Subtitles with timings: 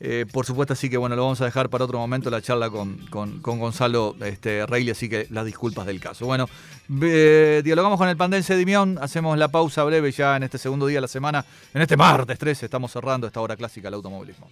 [0.00, 2.70] Eh, por supuesto, así que bueno, lo vamos a dejar para otro momento la charla
[2.70, 6.24] con, con, Gonzalo este, Reilly, así que las disculpas del caso.
[6.26, 6.48] Bueno,
[6.88, 11.02] dialogamos con el Pandense Dimión, hacemos la pausa breve ya en este segundo día de
[11.02, 14.48] la semana, en este martes 13, estamos cerrando esta hora clásica del automovilismo.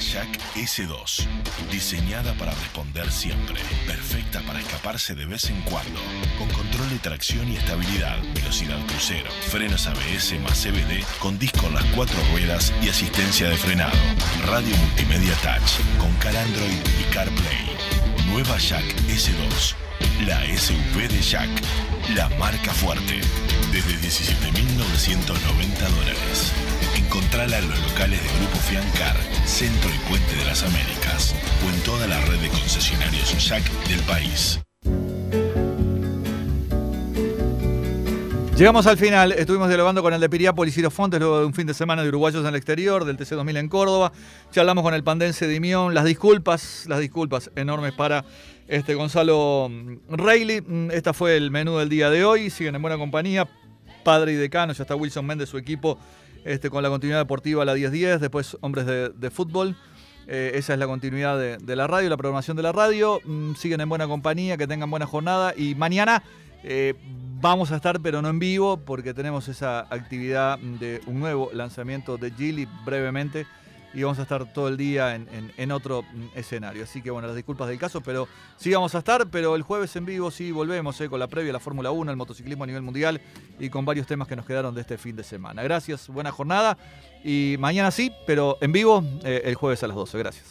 [0.00, 1.26] Jack S2.
[1.70, 3.60] Diseñada para responder siempre.
[3.86, 6.00] Perfecta para escaparse de vez en cuando.
[6.38, 11.74] Con control de tracción y estabilidad, velocidad crucero, frenos ABS más CBD, con disco en
[11.74, 13.96] las cuatro ruedas y asistencia de frenado.
[14.46, 17.76] Radio multimedia touch, con Car Android y CarPlay.
[18.30, 19.74] Nueva Jack S2.
[20.26, 21.50] La SUV de Jack.
[22.14, 23.20] La marca fuerte.
[23.70, 26.52] Desde 17.990 dólares.
[27.10, 31.34] Encontrala en los locales de Grupo Fiancar, Centro y Puente de las Américas,
[31.66, 34.60] o en toda la red de concesionarios Jack del país.
[38.56, 41.66] Llegamos al final, estuvimos dialogando con el de Piriápolis y Fontes luego de un fin
[41.66, 44.12] de semana de uruguayos en el exterior, del TC2000 en Córdoba.
[44.52, 48.24] Charlamos con el pandense Dimión, las disculpas, las disculpas enormes para
[48.68, 49.68] este Gonzalo
[50.10, 50.60] Reilly.
[50.60, 53.48] Mm, esta fue el menú del día de hoy, siguen en buena compañía,
[54.04, 55.98] padre y decano, ya está Wilson Méndez, su equipo
[56.44, 59.76] este, con la continuidad deportiva a la 10-10, después hombres de, fútbol.
[60.26, 63.20] Eh, esa es la continuidad de, la radio, la programación de la radio.
[63.24, 65.54] Mm, siguen en buena compañía, que tengan buena jornada.
[65.56, 66.22] Y mañana
[66.62, 66.94] eh,
[67.40, 72.16] vamos a estar, pero no en vivo, porque tenemos esa actividad de un nuevo lanzamiento
[72.16, 73.46] de Gili brevemente
[73.92, 76.84] y vamos a estar todo el día en, otro mm, escenario.
[76.84, 79.94] Así que bueno, las disculpas del caso, pero sí vamos a estar, pero el jueves
[79.96, 82.82] en vivo sí volvemos eh, con la previa, la Fórmula 1, el motociclismo a nivel
[82.82, 83.20] mundial
[83.58, 85.62] y con varios temas que nos quedaron de este fin de semana.
[85.62, 86.78] Gracias, buena jornada
[87.24, 90.18] y mañana sí, pero en vivo eh, el jueves a las 12.
[90.18, 90.46] Gracias.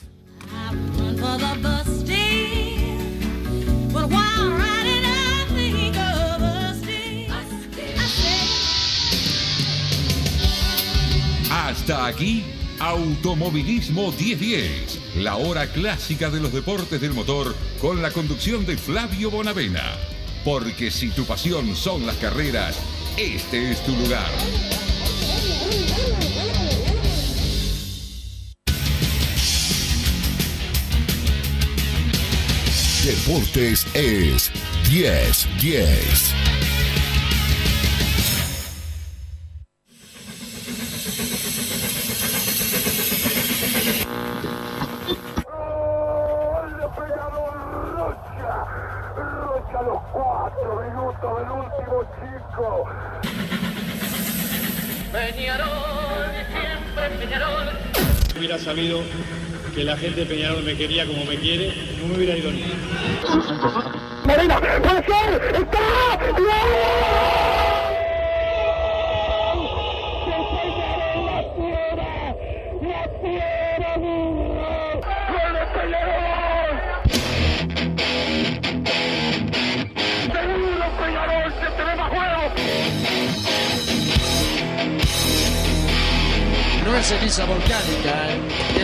[11.51, 18.65] Hasta aquí Automovilismo 1010, la hora clásica de los deportes del motor con la conducción
[18.65, 19.83] de Flavio Bonavena.
[20.45, 22.79] Porque si tu pasión son las carreras,
[23.17, 24.31] este es tu lugar.
[33.03, 34.51] Deportes es
[34.89, 36.48] 1010.
[59.79, 62.65] Que la gente de Peñarol me quería como me quiere, no me hubiera ido ni.
[64.25, 64.59] ¡Marina!
[64.59, 65.55] ¡Puede ser!
[65.55, 65.79] ¡Está!
[87.09, 88.68] ceniza volcánica en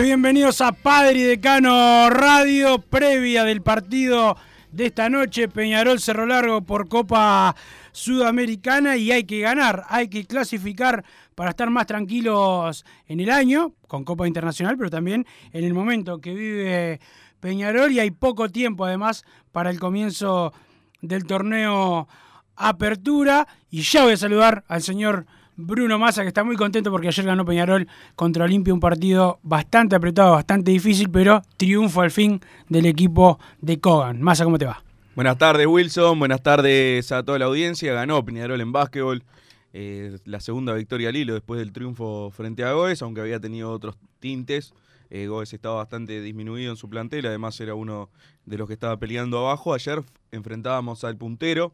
[0.00, 4.36] Bienvenidos a Padre y Decano Radio, previa del partido
[4.72, 7.54] de esta noche, Peñarol Cerro Largo por Copa
[7.92, 11.04] Sudamericana y hay que ganar, hay que clasificar
[11.36, 16.20] para estar más tranquilos en el año, con Copa Internacional, pero también en el momento
[16.20, 17.00] que vive
[17.38, 20.52] Peñarol y hay poco tiempo además para el comienzo
[21.02, 22.08] del torneo
[22.56, 23.46] Apertura.
[23.70, 25.26] Y ya voy a saludar al señor
[25.56, 27.86] Bruno Massa, que está muy contento porque ayer ganó Peñarol
[28.16, 33.78] contra Olimpia, un partido bastante apretado, bastante difícil, pero triunfo al fin del equipo de
[33.78, 34.20] Kogan.
[34.20, 34.82] Massa, ¿cómo te va?
[35.14, 36.18] Buenas tardes, Wilson.
[36.18, 37.94] Buenas tardes a toda la audiencia.
[37.94, 39.22] Ganó Peñarol en básquetbol.
[39.72, 43.70] Eh, la segunda victoria al hilo después del triunfo frente a Goes, aunque había tenido
[43.70, 44.74] otros tintes.
[45.10, 48.10] Eh, Goes estaba bastante disminuido en su plantel, además era uno
[48.44, 49.72] de los que estaba peleando abajo.
[49.72, 50.02] Ayer
[50.32, 51.72] enfrentábamos al puntero,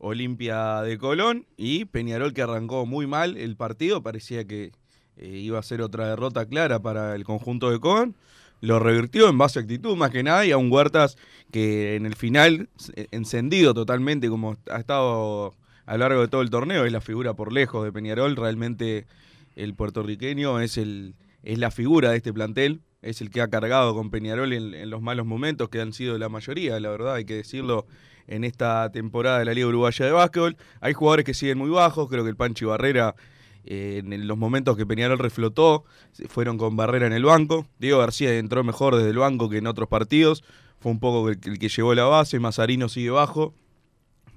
[0.00, 4.72] Olimpia de Colón y Peñarol que arrancó muy mal el partido, parecía que
[5.16, 8.16] eh, iba a ser otra derrota clara para el conjunto de Colón.
[8.60, 11.16] Lo revirtió en base a actitud más que nada y a un Huertas
[11.50, 12.68] que en el final,
[13.10, 15.54] encendido totalmente como ha estado
[15.86, 19.06] a lo largo de todo el torneo, es la figura por lejos de Peñarol, realmente
[19.56, 23.94] el puertorriqueño es, el, es la figura de este plantel, es el que ha cargado
[23.94, 27.34] con Peñarol en, los malos momentos, que han sido la mayoría, la verdad, hay que
[27.34, 27.86] decirlo,
[28.30, 30.56] en esta temporada de la Liga Uruguaya de Básquetbol.
[30.80, 33.16] Hay jugadores que siguen muy bajos, creo que el Panchi Barrera,
[33.64, 35.84] eh, en los momentos que Peñarol reflotó,
[36.28, 37.66] fueron con Barrera en el banco.
[37.78, 40.44] Diego García entró mejor desde el banco que en otros partidos,
[40.78, 43.52] fue un poco el, que llevó la base, Mazarino sigue bajo.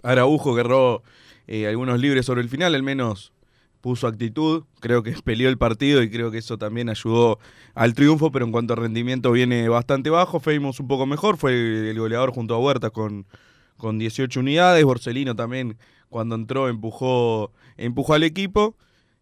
[0.02, 1.04] Araujo agarró
[1.48, 3.32] eh, algunos libres sobre el final, al menos
[3.80, 7.38] puso actitud, creo que peleó el partido y creo que eso también ayudó
[7.76, 11.92] al triunfo, pero en cuanto a rendimiento viene bastante bajo, Famous un poco mejor, fue
[11.92, 13.26] el goleador junto a Huerta con,
[13.78, 15.78] con 18 unidades, Borsellino también
[16.10, 18.76] cuando entró empujó, empujó al equipo.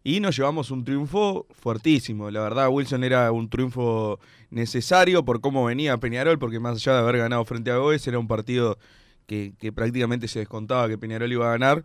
[0.04, 4.18] Y nos llevamos un triunfo fuertísimo, la verdad Wilson era un triunfo
[4.50, 8.18] necesario por cómo venía Peñarol, porque más allá de haber ganado frente a Goes era
[8.18, 8.78] un partido
[9.26, 11.84] que, que prácticamente se descontaba que Peñarol iba a ganar.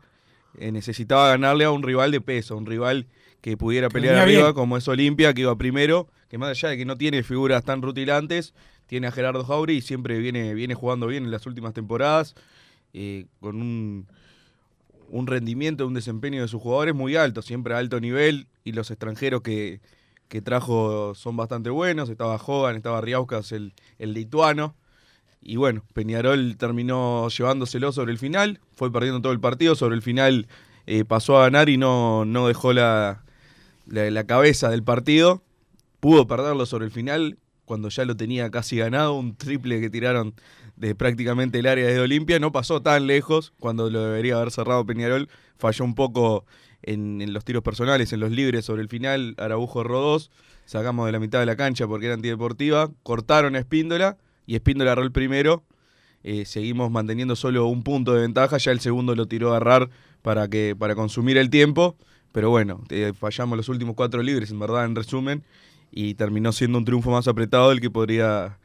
[0.58, 3.06] Eh, necesitaba ganarle a un rival de peso, un rival
[3.42, 6.86] que pudiera pelear arriba, como es Olimpia, que iba primero, que más allá de que
[6.86, 8.54] no tiene figuras tan rutilantes,
[8.88, 12.36] tiene a Gerardo Jauri y siempre viene, viene jugando bien en las últimas temporadas,
[13.00, 14.08] eh, con un,
[15.10, 18.90] un rendimiento, un desempeño de sus jugadores muy alto, siempre a alto nivel, y los
[18.90, 19.82] extranjeros que,
[20.28, 24.76] que trajo son bastante buenos, estaba Hogan, estaba Riauskas, el, el lituano,
[25.42, 30.02] y bueno, Peñarol terminó llevándoselo sobre el final, fue perdiendo todo el partido, sobre el
[30.02, 30.48] final
[30.88, 33.24] eh, pasó a ganar y no, no dejó la,
[33.86, 35.44] la, cabeza del partido.
[36.00, 40.34] Pudo perderlo sobre el final cuando ya lo tenía casi ganado, un triple que tiraron
[40.78, 44.86] de prácticamente el área de Olimpia, no pasó tan lejos cuando lo debería haber cerrado
[44.86, 46.46] Peñarol, falló un poco
[46.84, 50.32] en, en los tiros personales, en los libres sobre el final, Araujo Rodós,
[50.66, 54.92] sacamos de la mitad de la cancha porque era antideportiva, cortaron a Espíndola y Espíndola
[54.92, 55.64] agarró el primero.
[56.24, 59.90] Eh, seguimos manteniendo solo un punto de ventaja, ya el segundo lo tiró a agarrar
[60.22, 61.96] para, que, para consumir el tiempo,
[62.32, 65.44] pero bueno, eh, fallamos los últimos cuatro libres, en verdad, en resumen,
[65.92, 68.58] y terminó siendo un triunfo más apretado del que podría,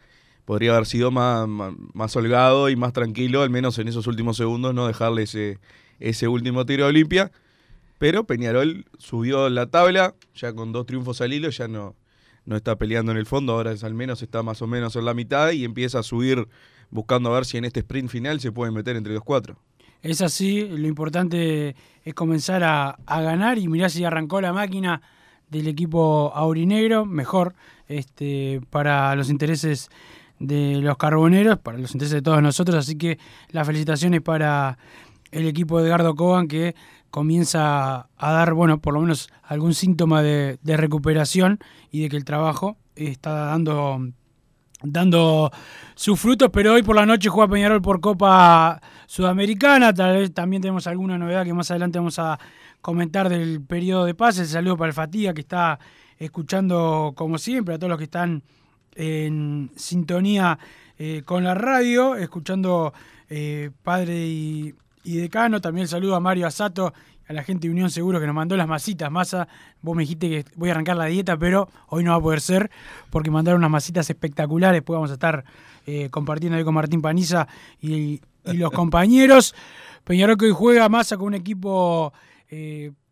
[0.45, 4.75] podría haber sido más, más, holgado y más tranquilo, al menos en esos últimos segundos,
[4.75, 5.59] no dejarle ese,
[6.01, 7.31] ese último tiro a Olimpia.
[7.99, 11.95] Pero Peñarol subió la tabla, ya con dos triunfos al hilo, ya no,
[12.45, 15.05] no está peleando en el fondo, ahora es, al menos está más o menos en
[15.05, 16.49] la mitad y empieza a subir
[16.91, 19.57] buscando a ver si en este sprint final se puede meter entre los cuatro.
[20.03, 25.01] Es así, lo importante es comenzar a, ganar y mirá si arrancó la máquina
[25.49, 27.55] del equipo aurinegro, mejor
[27.87, 29.91] este, para los intereses
[30.43, 33.19] de los carboneros, para los intereses de todos nosotros, así que
[33.51, 34.77] las felicitaciones para
[35.31, 36.75] el equipo de Edgardo Coban que
[37.11, 41.61] comienza a dar, bueno, por lo menos algún síntoma de, recuperación
[41.93, 44.01] y de que el trabajo está dando,
[44.83, 45.53] dando
[45.95, 50.61] sus frutos, pero hoy por la noche juega Peñarol por Copa Sudamericana, tal vez también
[50.61, 52.39] tenemos alguna novedad que más adelante vamos a
[52.81, 55.79] comentar del periodo de pases, saludo para el Fatiga que está
[56.19, 58.43] escuchando como siempre, a todos los que están
[58.95, 60.59] en sintonía
[60.99, 62.93] eh, con la radio, escuchando
[63.29, 64.75] eh, Padre y,
[65.05, 65.61] y decano.
[65.61, 66.93] También saludo a Mario Asato,
[67.27, 69.11] a la gente de Unión Seguro que nos mandó las masitas.
[69.11, 69.49] Masa,
[69.81, 72.41] vos me dijiste que voy a arrancar la dieta, pero hoy no va a poder
[72.41, 72.71] ser
[73.11, 74.79] porque mandaron unas masitas espectaculares.
[74.79, 75.45] Después vamos a estar
[75.87, 77.49] eh, compartiendo ahí con Martín Paniza
[77.81, 79.55] y, los compañeros.
[80.05, 82.13] Peñarol que hoy juega Masa con un equipo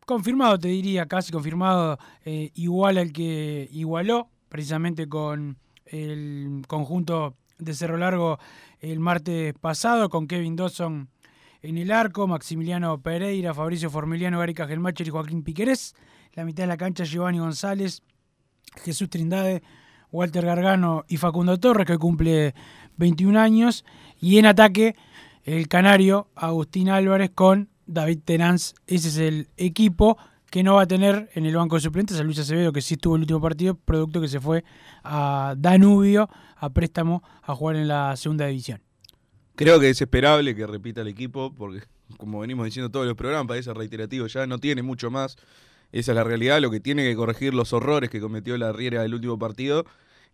[0.04, 5.56] confirmado, te diría, casi confirmado, igual al que igualó precisamente con
[5.90, 8.38] el conjunto de Cerro Largo
[8.80, 11.08] el martes pasado, con Kevin Dawson
[11.62, 15.94] en el arco, Maximiliano Pereira, Fabricio Formiliano, Gary Cajelmacher y Joaquín Piquerés.
[16.32, 18.02] La mitad de la cancha, Giovanni González,
[18.82, 19.62] Jesús Trindade,
[20.10, 22.54] Walter Gargano y Facundo Torres, que cumple
[22.96, 23.84] 21 años.
[24.18, 24.96] Y en ataque,
[25.44, 28.74] el canario Agustín Álvarez con David Tenanz.
[28.86, 30.16] Ese es el equipo
[30.50, 32.94] que no va a tener en el banco de suplentes a Luis Acevedo, que sí
[32.94, 34.64] estuvo el último partido, producto que se fue
[35.04, 38.82] a Danubio a préstamo a jugar en la segunda división.
[39.54, 41.82] Creo que es esperable que repita el equipo, porque
[42.16, 45.36] como venimos diciendo todos los programas, parece reiterativo ya, no tiene mucho más.
[45.92, 49.02] Esa es la realidad, lo que tiene que corregir los horrores que cometió la Riera
[49.02, 49.84] del último partido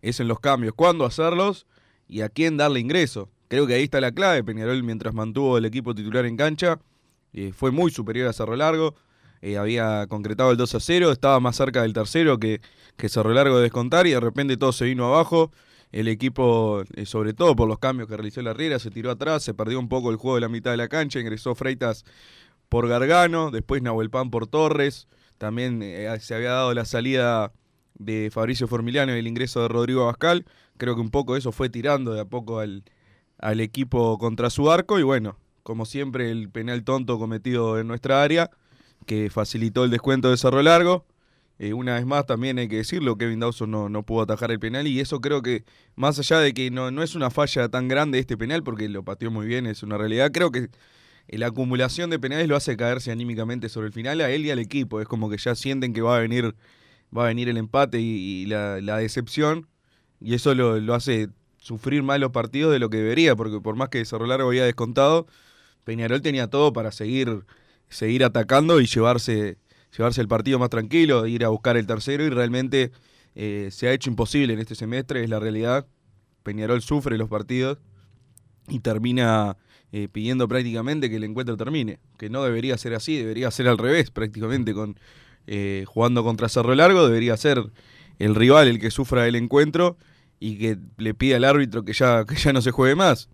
[0.01, 1.65] es en los cambios, cuándo hacerlos
[2.07, 3.29] y a quién darle ingreso.
[3.47, 4.43] Creo que ahí está la clave.
[4.43, 6.79] Peñarol, mientras mantuvo el equipo titular en cancha,
[7.33, 8.95] eh, fue muy superior a Cerro Largo.
[9.41, 12.61] Eh, había concretado el 2 a 0, estaba más cerca del tercero que,
[12.95, 15.51] que Cerro Largo de descontar y de repente todo se vino abajo.
[15.91, 19.43] El equipo, eh, sobre todo por los cambios que realizó la Riera, se tiró atrás,
[19.43, 22.03] se perdió un poco el juego de la mitad de la cancha, ingresó Freitas
[22.69, 27.53] por Gargano, después Nahuel por Torres, también eh, se había dado la salida
[27.95, 30.45] de Fabricio Formiliano y el ingreso de Rodrigo Abascal,
[30.77, 32.83] creo que un poco eso fue tirando de a poco al,
[33.37, 38.23] al equipo contra su arco y bueno, como siempre el penal tonto cometido en nuestra
[38.23, 38.51] área,
[39.07, 41.05] que facilitó el descuento de Cerro Largo.
[41.57, 44.59] Eh, una vez más también hay que decirlo, Kevin Dawson no, no pudo atajar el
[44.59, 45.63] penal y eso creo que,
[45.95, 49.03] más allá de que no, no es una falla tan grande este penal, porque lo
[49.03, 50.69] pateó muy bien, es una realidad, creo que
[51.29, 54.59] la acumulación de penales lo hace caerse anímicamente sobre el final a él y al
[54.59, 55.01] equipo.
[55.01, 56.55] Es como que ya sienten que va a venir,
[57.15, 59.67] va a venir el empate y, la, decepción.
[60.21, 63.75] Y eso lo, lo, hace sufrir más los partidos de lo que debería, porque por
[63.75, 65.27] más que Cerro Largo había descontado,
[65.83, 67.45] Peñarol tenía todo para seguir,
[67.89, 69.57] seguir atacando y llevarse,
[69.95, 72.91] llevarse el partido más tranquilo, ir a buscar el tercero y realmente
[73.35, 75.87] eh, se ha hecho imposible en este semestre, es la realidad.
[76.43, 77.77] Peñarol sufre los partidos
[78.67, 79.57] y termina
[79.91, 83.77] eh, pidiendo prácticamente que el encuentro termine, que no debería ser así, debería ser al
[83.77, 84.99] revés prácticamente, con
[85.45, 87.63] eh, jugando contra Cerro Largo, debería ser
[88.19, 89.97] el rival el que sufra el encuentro
[90.39, 93.29] y que le pida al árbitro que ya, que ya no se juegue más.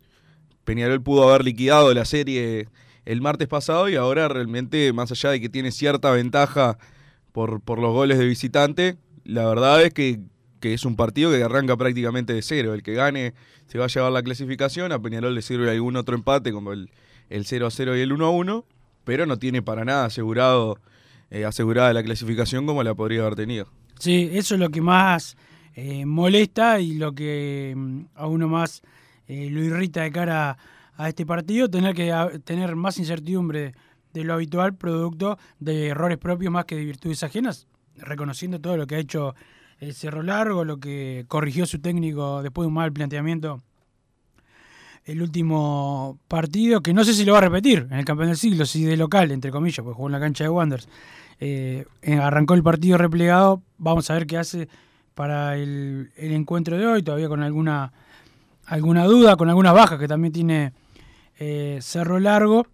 [0.63, 2.67] Peñarol pudo haber liquidado la serie
[3.05, 6.77] el martes pasado y ahora realmente, más allá de que tiene cierta ventaja
[7.31, 10.19] por, por los goles de visitante, la verdad es que
[10.63, 12.73] que es un partido que arranca prácticamente de cero.
[12.73, 13.33] El que gane
[13.67, 16.89] se va a llevar la clasificación, a Peñarol le sirve algún otro empate como el,
[17.29, 18.65] el 0 a 0 y el 1 a 1,
[19.03, 20.79] pero no tiene para nada asegurado
[21.31, 23.67] eh, asegurada la clasificación como la podría haber tenido.
[23.99, 25.35] Sí, eso es lo que más
[25.75, 28.83] eh, molesta y lo que mm, a uno más
[29.27, 30.57] eh, lo irrita de cara a,
[30.99, 33.73] este partido, tener que tener más incertidumbre
[34.13, 38.87] de lo habitual producto de errores propios más que de virtudes ajenas, reconociendo todo lo
[38.87, 39.35] que ha hecho
[39.79, 43.61] el Cerro Largo, lo que corrigió su técnico después de un mal planteamiento
[45.05, 48.37] el último partido, que no sé si lo va a repetir en el campeón del
[48.37, 50.87] siglo, si de local, entre comillas, porque jugó en la cancha de Wanderers.
[51.39, 51.85] Eh,
[52.21, 54.69] arrancó el partido replegado, vamos a ver qué hace
[55.13, 57.91] para el, encuentro de hoy, todavía con alguna,
[58.65, 60.73] alguna duda, con algunas bajas que también tiene
[61.43, 62.67] eh, Cerro Largo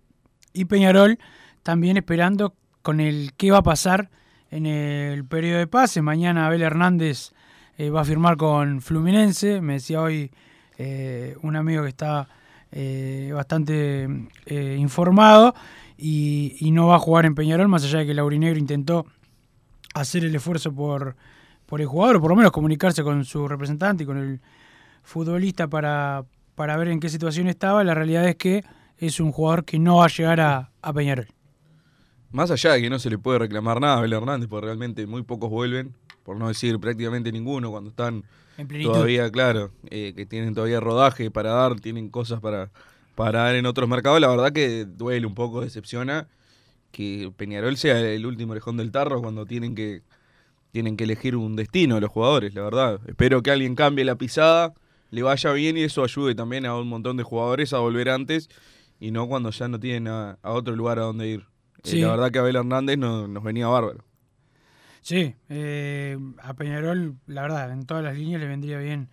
[0.54, 1.18] y Peñarol,
[1.64, 4.10] también esperando con el qué va a pasar
[4.52, 6.02] en el periodo de pase.
[6.02, 7.32] Mañana Abel Hernández
[7.78, 9.62] eh, va a firmar con Fluminense.
[9.62, 10.32] Me decía hoy
[10.78, 12.28] eh, un amigo que está
[12.72, 14.08] eh, bastante
[14.78, 15.56] informado
[15.98, 19.06] y, no va a jugar en Peñarol, más allá de que Laurinegro intentó
[19.96, 21.16] hacer el esfuerzo por,
[21.66, 24.40] por el jugador, o por lo menos comunicarse con su representante y con el
[25.02, 26.24] futbolista para,
[26.60, 27.86] para ver en qué situación estaba.
[27.86, 28.66] La realidad es que
[28.98, 31.30] es un jugador que no va a llegar a, a Peñarol.
[32.32, 35.08] Más allá de que no se le puede reclamar nada a Abel Hernández, porque realmente
[35.08, 38.26] muy pocos vuelven, por no decir prácticamente ninguno, cuando están
[38.84, 42.72] todavía, claro, eh, que tienen todavía rodaje para dar, tienen cosas para,
[43.16, 46.28] para dar en otros mercados, la verdad que duele un poco, decepciona
[46.92, 50.02] que Peñarol sea el último orejón del tarro cuando tienen que,
[50.74, 53.00] tienen que elegir un destino los jugadores, la verdad.
[53.08, 54.74] Espero que alguien cambie la pisada,
[55.12, 58.50] le vaya bien y eso ayude también a un montón de jugadores a volver antes
[59.00, 61.46] y no cuando ya no tienen a otro lugar a donde ir.
[61.84, 64.04] Eh, la verdad que Abel Hernández nos venía bárbaro.
[65.02, 69.10] Sí, eh, a Peñarol, la verdad, en todas las líneas le vendría bien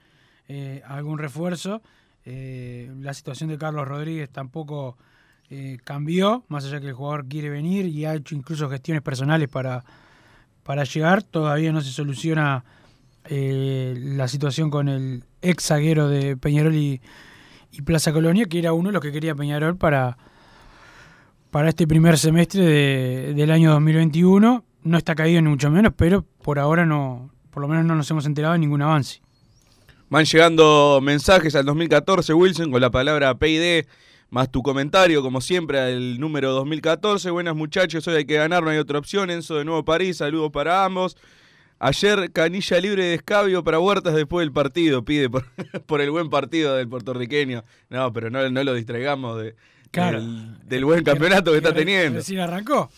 [0.48, 1.82] eh, algún refuerzo.
[2.24, 4.96] la situación de Carlos Rodríguez tampoco
[5.84, 9.84] cambió, más allá que el jugador quiere venir y ha hecho incluso gestiones personales para,
[10.64, 11.22] para llegar.
[11.22, 12.64] Todavía no se soluciona
[13.28, 17.00] la situación con el ex zaguero de Peñarol y,
[17.84, 20.16] Plaza Colonia, que era uno de los que quería Peñarol para
[21.50, 24.64] para este primer semestre del año 2021.
[24.82, 28.10] No está caído ni mucho menos, pero por ahora no, por lo menos no nos
[28.10, 29.20] hemos enterado de ningún avance.
[30.08, 33.86] Van llegando mensajes al 2014, Wilson, con la palabra PID,
[34.30, 37.30] más tu comentario, como siempre, al número 2014.
[37.30, 39.30] Buenas muchachos, hoy hay que ganar, no hay otra opción.
[39.30, 41.16] Enzo de Nuevo París, saludos para ambos.
[41.78, 45.44] Ayer canilla libre de escabio para Huertas después del partido, pide por,
[45.86, 47.64] por el buen partido del puertorriqueño.
[47.90, 49.54] No, pero no, no lo distraigamos de,
[50.64, 52.18] del, buen campeonato que, está teniendo.
[52.18, 52.90] Recién arrancó.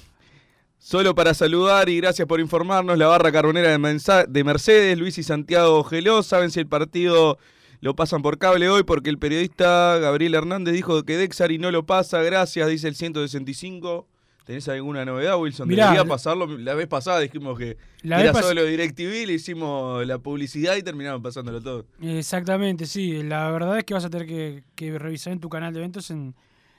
[0.79, 5.83] Solo para saludar y gracias por informarnos, la barra carbonera de, Mercedes, Luis y Santiago
[5.85, 7.39] Geló, saben si el partido
[7.81, 11.85] lo pasan por cable hoy porque el periodista Gabriel Hernández dijo que Dexari no lo
[11.85, 14.07] pasa, gracias, dice el 165.
[14.49, 15.69] ¿Tenés alguna novedad, Wilson?
[15.69, 16.47] Mirá, pasarlo.
[16.57, 21.61] La vez pasada dijimos que, era solo DirecTV, le hicimos la publicidad y terminamos pasándolo
[21.61, 21.85] todo.
[22.01, 23.23] Exactamente, sí.
[23.23, 26.35] La verdad es que vas a tener que revisar en tu canal de eventos en,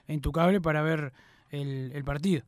[0.07, 1.13] en tu cable para ver
[1.51, 2.41] el, partido.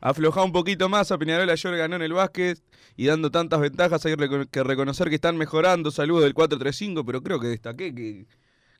[0.00, 1.10] aflojá un poquito más.
[1.10, 2.62] A Peñarol ayer ganó en el básquet
[2.96, 4.14] y dando tantas ventajas hay
[4.50, 5.90] que reconocer que están mejorando.
[5.90, 8.26] Saludos del 4-3-5, pero creo que destaqué que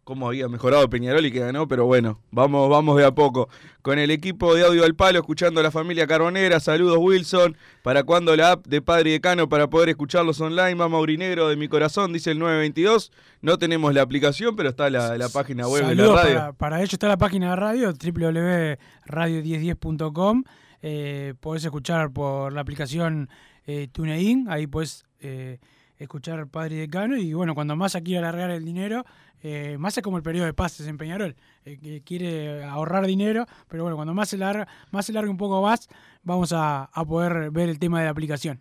[0.06, 3.48] cómo había mejorado Peñarol y que ganó, pero bueno, vamos, vamos de a poco.
[3.82, 8.04] Con el equipo de Audio al Palo, escuchando a la familia Carbonera, saludos Wilson, ¿para
[8.04, 10.76] cuándo la app de Padre y Decano para poder escucharlos online?
[10.76, 13.10] Mamá Aurinegro de mi corazón, dice el 922.
[13.42, 16.34] No tenemos la aplicación, pero está la, la página web de la radio.
[16.36, 20.44] Para, para, ello está la página de radio, www.radio1010.com.
[20.82, 23.28] Eh, podés escuchar por la aplicación
[23.66, 25.58] eh, TuneIn, ahí puedes eh,
[25.98, 27.16] escuchar Padre y Decano.
[27.16, 29.04] Y bueno, cuando más aquí alargar el dinero,
[29.42, 33.82] eh, es como el periodo de pases en Peñarol, eh, que quiere ahorrar dinero, pero
[33.82, 35.88] bueno, cuando más se larga, más se largue un poco más,
[36.22, 38.60] vamos a, poder ver el tema de la aplicación.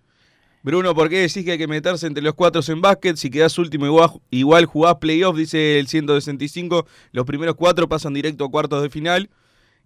[0.64, 3.16] Bruno, ¿por qué decís que hay que meterse entre los cuatro en básquet?
[3.18, 6.88] Si quedás último igual, igual jugás playoff, dice el 165.
[7.12, 9.30] Los primeros cuatro pasan directo a cuartos de final.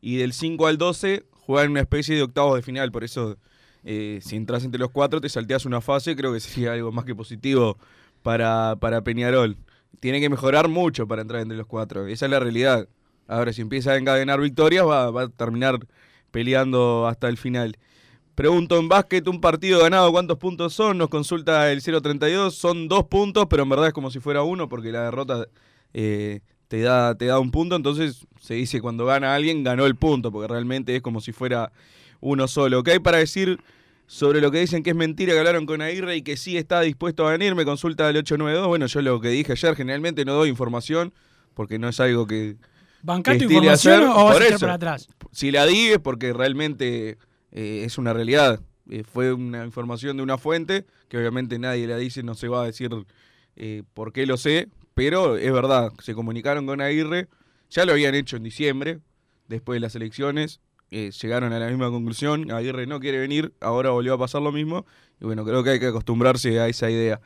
[0.01, 2.91] Y del 5 al 12 juegan una especie de octavos de final.
[2.93, 3.37] Por eso,
[3.91, 6.15] eh, si entras entre los cuatro, te salteas una fase.
[6.15, 7.77] Creo que sería algo más que positivo
[8.21, 9.57] para, para Peñarol
[9.99, 12.07] tiene que mejorar mucho para entrar entre los cuatro.
[12.07, 12.87] Esa es la realidad.
[13.27, 15.79] Ahora, si empieza a encadenar victorias, va, a terminar
[16.31, 17.77] peleando hasta el final.
[18.35, 20.97] Pregunto en básquet, un partido ganado, ¿cuántos puntos son?
[20.97, 24.69] Nos consulta el 032, son dos puntos, pero en verdad es como si fuera uno,
[24.69, 25.47] porque la derrota
[25.93, 29.95] eh, te, da, te da un punto, entonces se dice cuando gana alguien, ganó el
[29.95, 31.73] punto, porque realmente es como si fuera
[32.21, 32.81] uno solo.
[32.81, 33.59] ¿Qué hay para decir
[34.09, 36.81] sobre lo que dicen que es mentira que hablaron con Aguirre y que sí está
[36.81, 38.67] dispuesto a venir, me consulta el 892.
[38.67, 41.13] Bueno, yo lo que dije ayer, generalmente no doy información
[41.53, 42.57] porque no es algo que.
[43.03, 45.07] ¿Bancate información o vas a echar para atrás?
[45.31, 47.19] Si la di es porque realmente
[47.51, 48.59] eh, es una realidad.
[48.89, 52.63] Eh, fue una información de una fuente que obviamente nadie la dice, no se va
[52.63, 52.89] a decir
[53.57, 55.91] eh, por qué lo sé, pero es verdad.
[56.01, 57.27] Se comunicaron con Aguirre,
[57.69, 59.01] ya lo habían hecho en diciembre,
[59.47, 62.51] después de las elecciones, eh, llegaron a la misma conclusión.
[62.51, 64.85] Aguirre no quiere venir, ahora volvió a pasar lo mismo.
[65.21, 67.21] Y bueno, creo que hay que acostumbrarse a esa idea.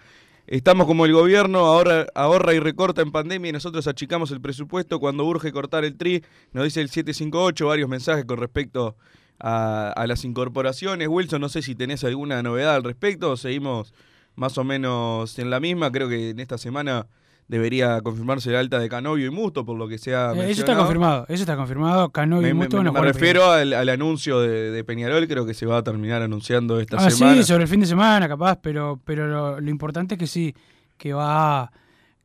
[0.48, 5.00] Estamos como el gobierno, ahorra, ahorra y recorta en pandemia y nosotros achicamos el presupuesto
[5.00, 6.24] cuando urge cortar el TRI.
[6.52, 8.98] Nos dice el 758, varios mensajes con respecto
[9.40, 11.08] a las incorporaciones.
[11.08, 13.36] Wilson, no sé si tenés alguna novedad al respecto.
[13.38, 13.94] Seguimos
[14.36, 15.92] más o menos en la misma.
[15.92, 17.08] Creo que en esta semana
[17.48, 20.34] debería confirmarse la alta de Canovio y Musto, por lo que sea.
[20.34, 22.10] Eh, eso está confirmado, eso está confirmado.
[22.10, 25.84] Canovio y Musto Me, me refiero al, anuncio de, Peñarol, creo que se va a
[25.84, 27.38] terminar anunciando esta ah, semana.
[27.38, 30.56] Sí, sobre el fin de semana, capaz, pero, pero lo, importante es que sí,
[30.98, 31.72] que va,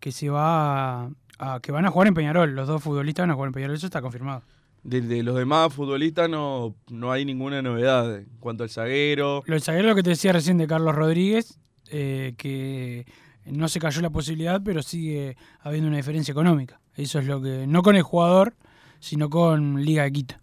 [0.01, 3.35] que se va a, que van a jugar en Peñarol, los dos futbolistas van a
[3.35, 4.43] jugar en Peñarol, eso está confirmado.
[4.83, 9.43] De, los demás futbolistas no, no hay ninguna novedad en cuanto al zaguero.
[9.45, 11.59] Lo del zaguero, lo que te decía recién de Carlos Rodríguez,
[11.91, 13.07] eh, que
[13.51, 16.81] no se cayó la posibilidad, pero sigue habiendo una diferencia económica.
[16.95, 18.55] Eso es lo que, no con el jugador,
[19.01, 20.35] sino con Liga de Quito.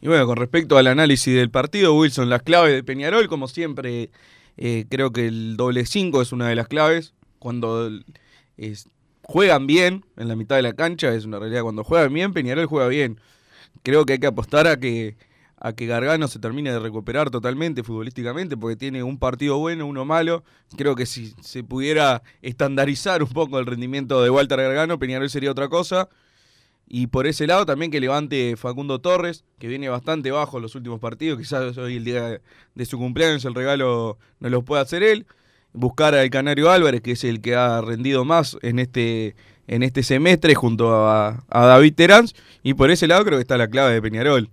[0.00, 4.10] Y bueno, con respecto al análisis del partido, Wilson, las claves de Peñarol, como siempre,
[4.56, 7.14] eh, creo que el doble 5 es una de las claves.
[7.38, 7.90] Cuando
[9.22, 11.62] juegan bien en la mitad de la cancha, es una realidad.
[11.62, 13.20] Cuando juegan bien, Peñarol juega bien.
[13.82, 15.16] Creo que hay que apostar a que
[15.60, 20.04] a que Gargano se termine de recuperar totalmente futbolísticamente, porque tiene un partido bueno, uno
[20.04, 20.44] malo.
[20.76, 25.50] Creo que si se pudiera estandarizar un poco el rendimiento de Walter Gargano, Peñarol sería
[25.50, 26.08] otra cosa.
[26.90, 30.74] Y por ese lado también que levante Facundo Torres, que viene bastante bajo en los
[30.74, 31.38] últimos partidos.
[31.38, 32.40] Quizás hoy el día
[32.74, 35.26] de su cumpleaños el regalo no lo pueda hacer él.
[35.74, 40.02] Buscar al Canario Álvarez, que es el que ha rendido más en este, en este
[40.02, 42.26] semestre junto a, a David Terán.
[42.62, 44.48] Y por ese lado creo que está la clave de Peñarol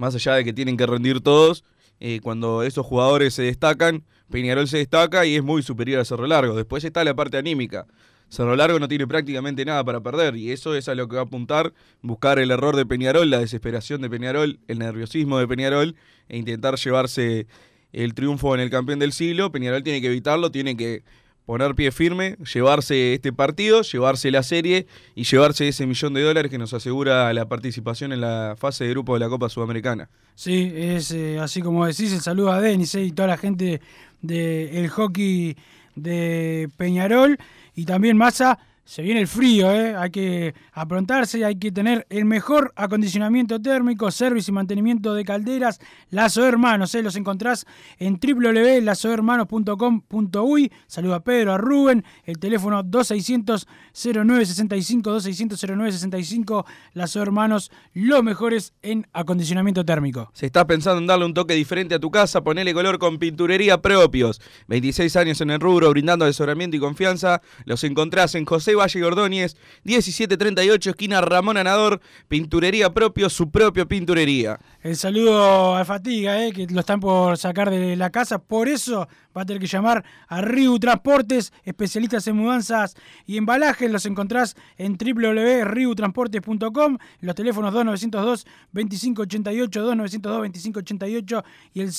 [0.00, 1.62] más allá de que tienen que rendir todos,
[2.00, 6.26] eh, cuando esos jugadores se destacan, Peñarol se destaca y es muy superior a Cerro
[6.26, 6.56] Largo.
[6.56, 7.86] Después está la parte anímica.
[8.30, 11.22] Cerro Largo no tiene prácticamente nada para perder y eso es a lo que va
[11.22, 15.96] a apuntar, buscar el error de Peñarol, la desesperación de Peñarol, el nerviosismo de Peñarol
[16.30, 17.46] e intentar llevarse
[17.92, 19.52] el triunfo en el campeón del siglo.
[19.52, 21.02] Peñarol tiene que evitarlo, tiene que
[21.46, 26.50] poner pie firme, llevarse este partido, llevarse la serie y llevarse ese millón de dólares
[26.50, 30.08] que nos asegura la participación en la fase de grupo de la Copa Sudamericana.
[30.34, 33.80] Sí, es eh, así como decís, el saludo a Denis eh, y toda la gente
[34.22, 35.56] del hockey
[35.94, 37.38] de Peñarol
[37.74, 38.58] y también Massa
[38.90, 39.94] se viene el frío, ¿eh?
[39.94, 45.78] hay que aprontarse, hay que tener el mejor acondicionamiento térmico, servicio y mantenimiento de calderas.
[46.08, 47.02] Lazo Hermanos, ¿eh?
[47.04, 47.66] los encontrás
[48.00, 50.72] en www.lazohermanos.com.uy.
[50.88, 56.66] Saludo a Pedro, a Rubén, el teléfono 2600-0965, 2600-0965.
[56.94, 60.32] Lazo Hermanos, los mejores en acondicionamiento térmico.
[60.34, 63.80] Si estás pensando en darle un toque diferente a tu casa, ponele color con pinturería
[63.80, 64.40] propios.
[64.66, 67.40] 26 años en el rubro, brindando asesoramiento y confianza.
[67.66, 73.84] Los encontrás en José Valle y Ordóñez, 1738, esquina Ramón Anador, pinturería propio, su propia
[73.84, 74.58] pinturería.
[74.82, 78.38] El saludo a Fatiga, eh, que lo están por sacar de la casa.
[78.38, 83.90] Por eso va a tener que llamar a Riu Transportes, especialistas en mudanzas y embalajes.
[83.90, 91.92] Los encontrás en www.riutransportes.com, los teléfonos 2902-2588, 2902-2588 y el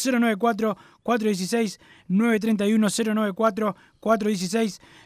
[1.04, 3.76] 094-416-931,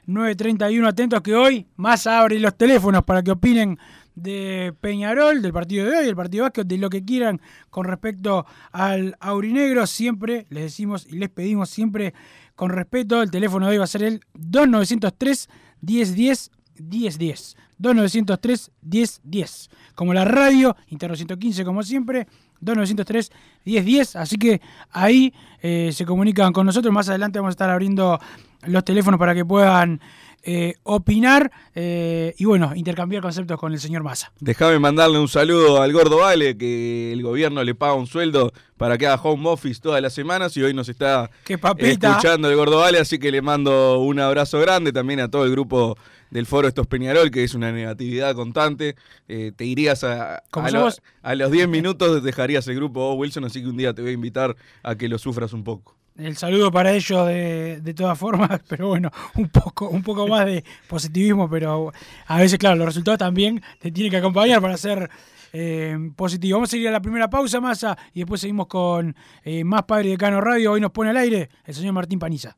[0.06, 0.88] 094-416-931.
[0.88, 3.78] Atentos que hoy más abren los teléfonos para que opinen
[4.16, 8.46] de Peñarol, del partido de hoy, el partido vasco, de lo que quieran con respecto
[8.72, 9.86] al Aurinegro.
[9.88, 12.14] Siempre les decimos y les pedimos siempre
[12.56, 13.22] con respeto.
[13.22, 15.50] El teléfono de hoy va a ser el 2903
[15.82, 17.58] 1010 1010.
[17.78, 19.70] 2903 1010.
[19.96, 22.28] Como la radio, Interno 115 como siempre.
[22.66, 23.32] 2903
[23.66, 24.16] 1010.
[24.16, 26.94] Así que ahí eh, se comunican con nosotros.
[26.94, 28.20] Más adelante vamos a estar abriendo
[28.64, 30.02] los teléfonos para que puedan
[30.48, 34.32] eh, opinar eh, y bueno, intercambiar conceptos con el señor Massa.
[34.40, 38.98] Déjame mandarle un saludo al Gordo Vale, que el gobierno le paga un sueldo para
[38.98, 43.00] que haga home office todas las semanas y hoy nos está escuchando el Gordo Vale,
[43.00, 45.98] así que le mando un abrazo grande también a todo el grupo
[46.30, 48.96] del foro Estos Peñarol, que es una negatividad constante.
[49.28, 50.92] Eh, te irías a, a,
[51.24, 54.14] a los 10 minutos, dejarías el grupo Wilson, así que un día te voy a
[54.14, 55.96] invitar a que lo sufras un poco.
[56.18, 60.46] El saludo para ellos de, de, todas formas, pero bueno, un poco, un poco más
[60.46, 61.92] de positivismo, pero
[62.28, 65.10] a veces, claro, los resultados también te tienen que acompañar para ser
[65.52, 66.58] eh, positivo.
[66.58, 70.10] Vamos a ir a la primera pausa, Massa, y después seguimos con eh, más Padre
[70.10, 70.74] de Cano Radio.
[70.74, 72.58] Hoy nos pone al aire el señor Martín Paniza.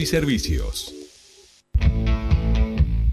[0.01, 0.95] y servicios.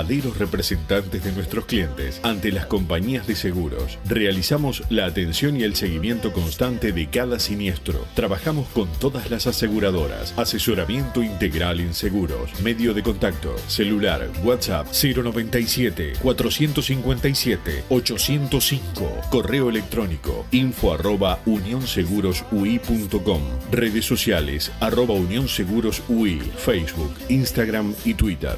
[0.01, 3.99] verdaderos representantes de nuestros clientes ante las compañías de seguros.
[4.05, 8.07] Realizamos la atención y el seguimiento constante de cada siniestro.
[8.15, 10.33] Trabajamos con todas las aseguradoras.
[10.37, 12.59] Asesoramiento integral en seguros.
[12.61, 13.55] Medio de contacto.
[13.67, 14.27] Celular.
[14.43, 19.21] WhatsApp 097 457 805.
[19.29, 23.41] Correo electrónico info arroba unionsegurosui.com.
[23.71, 26.39] Redes sociales arroba unionsegurosui.
[26.57, 28.57] Facebook, Instagram y Twitter.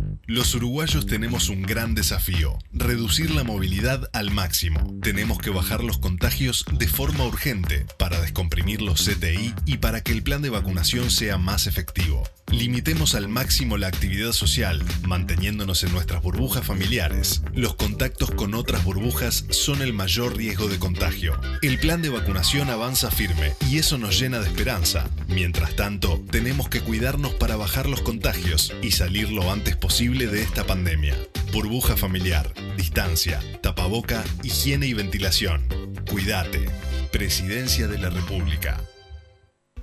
[0.31, 4.79] Los uruguayos tenemos un gran desafío, reducir la movilidad al máximo.
[5.01, 10.13] Tenemos que bajar los contagios de forma urgente para descomprimir los CTI y para que
[10.13, 12.23] el plan de vacunación sea más efectivo.
[12.49, 17.43] Limitemos al máximo la actividad social, manteniéndonos en nuestras burbujas familiares.
[17.53, 21.39] Los contactos con otras burbujas son el mayor riesgo de contagio.
[21.61, 25.09] El plan de vacunación avanza firme y eso nos llena de esperanza.
[25.29, 30.41] Mientras tanto, tenemos que cuidarnos para bajar los contagios y salir lo antes posible de
[30.41, 31.15] esta pandemia.
[31.51, 35.67] Burbuja familiar, distancia, tapaboca, higiene y ventilación.
[36.09, 36.69] Cuídate.
[37.11, 38.79] Presidencia de la República.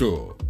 [0.00, 0.49] Cristo.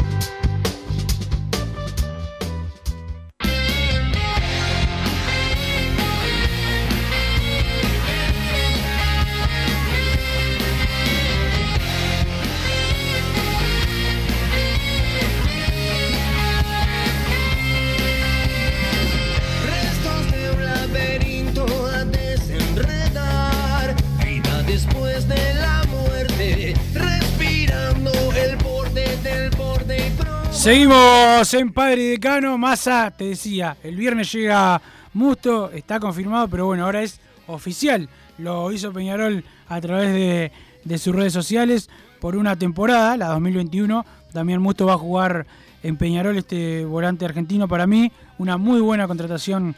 [30.61, 32.55] Seguimos en Padre Decano.
[32.55, 34.79] Massa, te decía, el viernes llega
[35.11, 38.07] Musto, está confirmado, pero bueno, ahora es oficial.
[38.37, 40.51] Lo hizo Peñarol a través
[40.85, 44.05] de, sus redes sociales por una temporada, la 2021.
[44.33, 45.47] Damián Musto va a jugar
[45.81, 48.11] en Peñarol, este volante argentino para mí.
[48.37, 49.75] Una muy buena contratación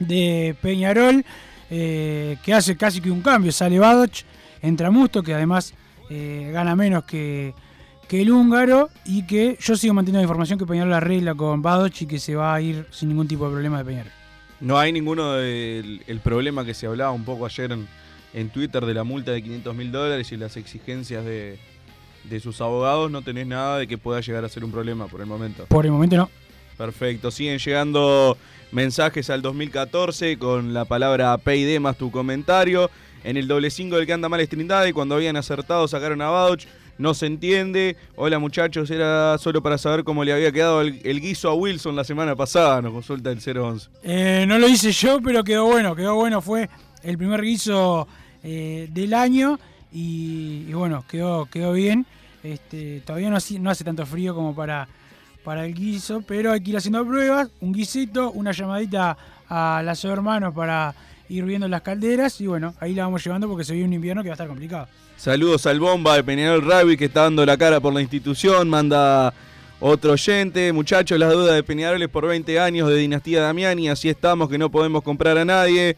[0.00, 1.24] de Peñarol,
[1.70, 3.52] eh, que hace casi que un cambio.
[3.52, 4.18] Sale Badoch,
[4.60, 5.72] entra Musto, que además
[6.10, 7.54] eh, gana menos que,
[8.08, 12.02] que el húngaro, y que yo sigo manteniendo la información que Peñarol arregla con Badoch
[12.02, 14.12] y que se va a ir sin ningún tipo de problema de Peñarol.
[14.60, 17.86] No hay ninguno del el problema que se hablaba un poco ayer en,
[18.32, 21.58] en Twitter de la multa de 500 mil dólares y las exigencias de,
[22.24, 23.10] de sus abogados.
[23.10, 25.66] No tenés nada de que pueda llegar a ser un problema por el momento.
[25.66, 26.30] Por el momento no.
[26.76, 27.30] Perfecto.
[27.30, 28.36] Siguen llegando
[28.72, 32.90] mensajes al 2014 con la palabra PID más tu comentario.
[33.22, 36.28] En el doble 5 del que anda mal es Trindade, cuando habían acertado sacaron a
[36.28, 36.66] Bauch.
[36.98, 37.96] No se entiende.
[38.16, 42.04] Hola muchachos, era solo para saber cómo le había quedado el, guiso a Wilson la
[42.04, 42.80] semana pasada.
[42.82, 43.88] Nos consulta el 011.
[44.02, 46.40] Eh, no lo hice yo, pero quedó bueno, quedó bueno.
[46.40, 46.68] Fue
[47.02, 48.06] el primer guiso
[48.42, 49.58] eh, del año
[49.92, 52.06] y, bueno, quedó, quedó bien.
[52.42, 54.86] Este, todavía no hace tanto frío como para,
[55.42, 57.50] para el guiso, pero hay que ir haciendo pruebas.
[57.60, 59.16] Un guisito, una llamadita
[59.48, 60.94] a las hermanos para
[61.28, 64.22] ir viendo las calderas y bueno, ahí la vamos llevando porque se viene un invierno
[64.22, 64.88] que va a estar complicado.
[65.16, 68.68] Saludos al Bomba de Peñarol Rugby que está dando la cara por la institución.
[68.68, 69.32] Manda
[69.80, 70.72] otro oyente.
[70.72, 73.88] Muchachos, las dudas de Peñarol es por 20 años de Dinastía Damiani.
[73.88, 75.96] Así estamos que no podemos comprar a nadie.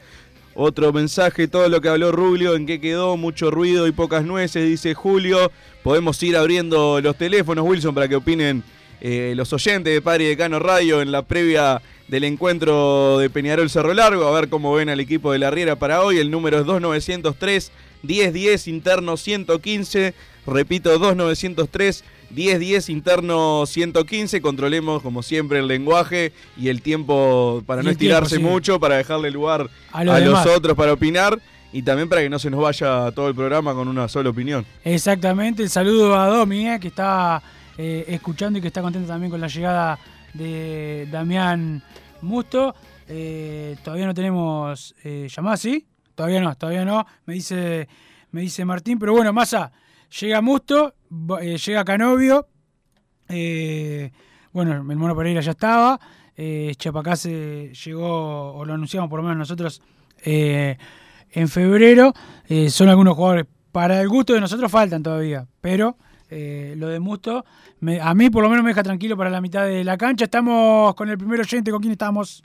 [0.54, 4.66] Otro mensaje, todo lo que habló Rubio, en qué quedó, mucho ruido y pocas nueces,
[4.66, 5.52] dice Julio.
[5.82, 8.62] Podemos ir abriendo los teléfonos, Wilson, para que opinen
[9.00, 13.68] eh, los oyentes de Padre y Decano Radio en la previa del encuentro de Peñarol
[13.68, 14.26] Cerro Largo.
[14.26, 16.18] A ver cómo ven al equipo de la Riera para hoy.
[16.18, 17.70] El número es 2903
[18.06, 20.14] 1010 interno 115.
[20.46, 24.40] Repito, 2903 1010 interno 115.
[24.40, 28.42] Controlemos, como siempre, el lenguaje y el tiempo para Y no tiempo, estirarse sí.
[28.42, 31.38] mucho, para dejarle lugar A a, los otros para opinar
[31.72, 34.64] y también para que no se nos vaya todo el programa con una sola opinión.
[34.84, 37.42] Exactamente, el saludo a Domi, eh, que está
[37.76, 39.98] eh, escuchando y que está contento también con la llegada
[40.32, 41.82] de Damián
[42.22, 42.74] Musto.
[43.08, 45.86] Eh, todavía no tenemos llamada, ¿sí?
[46.16, 47.88] Todavía no, todavía no, me dice,
[48.30, 49.70] me dice Martín, pero bueno, Massa,
[50.18, 50.94] llega Musto,
[51.40, 52.48] eh, llega Canovio,
[53.28, 54.10] eh,
[54.50, 56.00] bueno, el Mono Pereira ya estaba,
[56.34, 59.82] eh, Chapacase llegó, o lo anunciamos por lo menos nosotros,
[60.24, 60.78] eh,
[61.30, 62.14] en febrero.
[62.70, 65.98] Son algunos jugadores, para el gusto de nosotros faltan todavía, pero
[66.30, 67.44] lo de Musto,
[68.00, 70.24] a mí por lo menos me deja tranquilo para la mitad de la cancha.
[70.24, 72.42] Estamos con el primer oyente, ¿con quién estamos?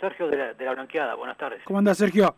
[0.00, 1.60] Sergio de la, de la Blanqueada, buenas tardes.
[1.64, 2.34] ¿Cómo anda Sergio?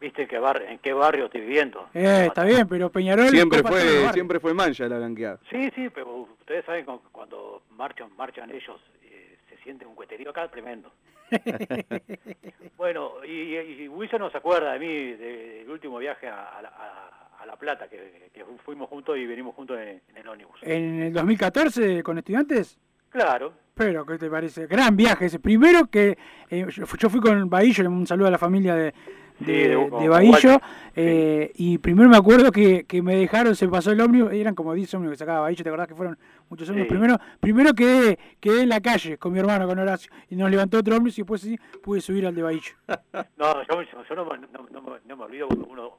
[0.00, 1.88] ¿Viste en qué, bar, en qué barrio estoy viviendo?
[1.92, 3.28] Eh, está bien, pero Peñarol...
[3.28, 5.38] Siempre fue, siempre fue mancha la blanqueada.
[5.50, 10.30] Sí, sí, pero ustedes saben cu- cuando marchan, marchan ellos, eh, se siente un cueterío
[10.30, 10.90] acá tremendo.
[12.76, 16.62] bueno, y, y Wilson no se acuerda de mí de- del último viaje a, a
[16.62, 20.28] la, a- a La Plata, que, que fuimos juntos y venimos juntos en, en el
[20.28, 20.60] ómnibus.
[20.62, 22.78] ¿En el 2014 con estudiantes?
[23.10, 24.66] Claro, Pero, ¿qué te parece?
[24.66, 25.38] Gran viaje ese.
[25.38, 26.18] Primero que
[26.50, 28.92] eh, yo, yo fui con Bahillo, un saludo a la familia de,
[29.38, 30.60] Sí, de, Bahillo.
[30.94, 34.74] Eh, y primero me acuerdo que, que me dejaron, se pasó el ómnibus, eran como
[34.74, 36.18] 10 ómnibus que sacaba Bahillo, ¿te acordás que fueron
[36.50, 36.88] muchos ómnibus?
[36.88, 36.94] Sí.
[36.94, 40.76] Primero, primero quedé, quedé en la calle con mi hermano, con Horacio, y nos levantó
[40.80, 42.72] otro ómnibus y después sí pude subir al de Bahillo.
[43.38, 45.92] no, yo, no, me- no, no me- no me olvido, porque uno,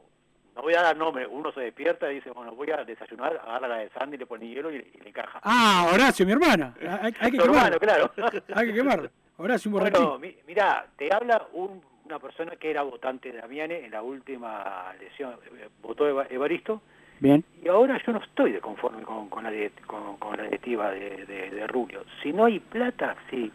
[0.56, 3.68] no voy a dar nombre, uno se despierta y dice, bueno, voy a desayunar, agarra
[3.68, 5.40] la de Sandy, le pone hielo y, y le encaja.
[5.44, 6.74] Ah, Horacio, mi hermano.
[7.02, 7.80] Hay, hay que quemarlo.
[7.80, 8.12] claro.
[8.56, 9.10] Hay que quemarlo.
[9.38, 10.04] Horacio, un borrachín.
[10.04, 14.02] Bueno, mi- mira, te habla un- una persona que era votante de Damiane en la
[14.02, 16.82] última elección, eh, votó Eva- Evaristo,
[17.22, 17.44] Bien.
[17.64, 19.52] y ahora yo no estoy de conforme con, con la,
[19.88, 22.04] con, con la directiva de, de, de Rubio.
[22.22, 23.50] Si no hay plata, sí.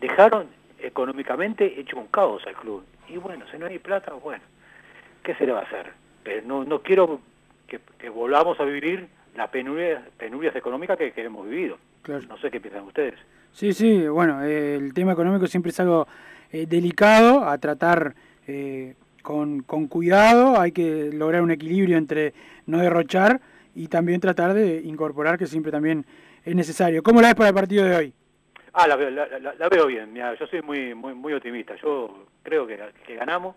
[0.00, 0.48] Dejaron
[0.80, 2.84] económicamente hecho un caos al club.
[3.08, 4.42] Y bueno, si no hay plata, bueno,
[5.22, 5.92] ¿qué se le va a hacer?
[6.24, 7.20] Pero no, no quiero
[7.68, 9.06] que, que volvamos a vivir
[9.36, 11.78] las penurias, penurias económicas que, que hemos vivido.
[12.02, 12.24] Claro.
[12.28, 13.14] No sé qué piensan ustedes.
[13.52, 16.08] Sí, sí, bueno, eh, el tema económico siempre es algo
[16.50, 18.14] eh, delicado a tratar
[18.48, 22.34] eh, con, con cuidado, hay que lograr un equilibrio entre
[22.66, 23.40] no derrochar
[23.74, 26.04] y también tratar de incorporar, que siempre también
[26.44, 27.02] es necesario.
[27.02, 28.12] ¿Cómo la ves para el partido de hoy?
[28.72, 30.12] Ah, la veo, la, la- la veo bien.
[30.12, 31.74] Mira, yo soy muy muy muy optimista.
[31.76, 33.54] Yo creo que, que ganamos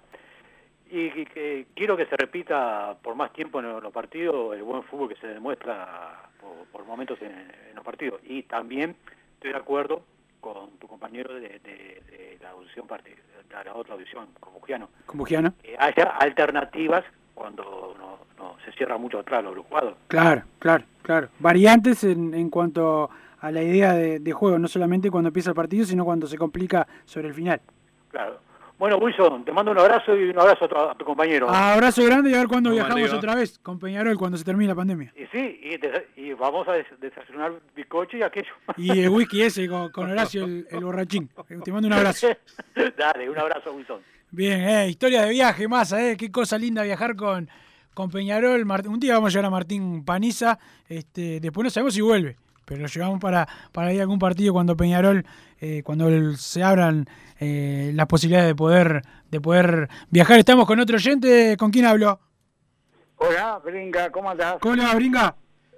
[0.89, 4.83] y que, que quiero que se repita por más tiempo en los partidos el buen
[4.83, 8.21] fútbol que se demuestra por, por momentos en, en los partidos.
[8.23, 8.95] Y también
[9.35, 10.03] estoy de acuerdo
[10.41, 15.17] con tu compañero de, de- de la audición de la otra audición, como Giano, Con
[15.17, 15.53] Bugiano.
[15.63, 19.97] que haya alternativas cuando no, no se cierra mucho atrás los jugadores.
[20.07, 21.29] Claro, claro, claro.
[21.39, 25.55] Variantes en, en cuanto a la idea de, de juego, no solamente cuando empieza el
[25.55, 27.61] partido, sino cuando se complica sobre el final.
[28.09, 28.39] Claro.
[28.79, 31.49] Bueno, Wilson, te mando un abrazo y un abrazo a tu, a tu compañero.
[31.49, 34.75] Abrazo grande y a ver cuándo viajamos otra vez con Peñarol cuando se termine la
[34.75, 35.11] pandemia.
[35.15, 38.51] Y sí, y, desa- y vamos a des- desayunar bizcocho y aquello.
[38.77, 41.27] Y el whisky ese con, con Horacio, el, el borrachín.
[41.63, 42.27] Te mando un abrazo.
[42.97, 43.99] Dale, un abrazo, Wilson.
[44.29, 47.49] Bien, eh, historia de viaje, más, eh, qué cosa linda viajar con,
[47.95, 48.63] con Peñarol.
[48.65, 52.35] Mart- un día vamos a llegar a Martín Paniza, este, después no sabemos si vuelve,
[52.67, 55.25] pero lo llevamos para, para ir a algún partido cuando Peñarol,
[55.61, 57.05] eh, cuando se abran
[57.39, 59.01] eh, las posibilidades de poder,
[59.31, 60.37] de poder viajar.
[60.37, 62.19] Estamos con otro oyente, ¿con quién hablo?
[63.15, 64.57] Hola, Bringa, ¿cómo andás?
[64.59, 65.35] ¿Cómo va, Bringa?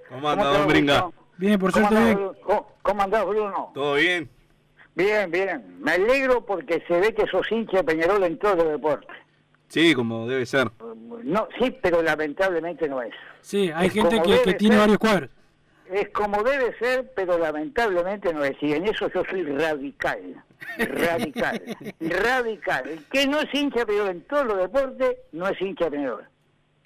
[0.09, 1.09] ¿Cómo anda, anda, don Bringa?
[1.37, 2.65] Bien, por ¿Cómo suerte andás, bien.
[2.81, 3.71] ¿Cómo, andás, Bruno?
[3.75, 4.27] ¿Todo bien?
[4.95, 5.77] Bien, bien.
[5.81, 9.07] Me alegro porque se ve que sos hincha de Peñarol en todo el deporte.
[9.67, 10.71] Sí, como debe ser.
[11.23, 13.13] No, sí, pero lamentablemente no es.
[13.41, 14.81] Sí, hay Es gente que, tiene ser.
[14.81, 15.29] varios cuadros.
[15.91, 18.55] Es como debe ser, pero lamentablemente no es.
[18.61, 20.43] Y en eso yo soy radical.
[20.77, 21.61] Radical.
[21.99, 22.87] radical.
[22.87, 26.25] El que no es hincha Peñarol en todos los deportes, no es hincha Peñarol.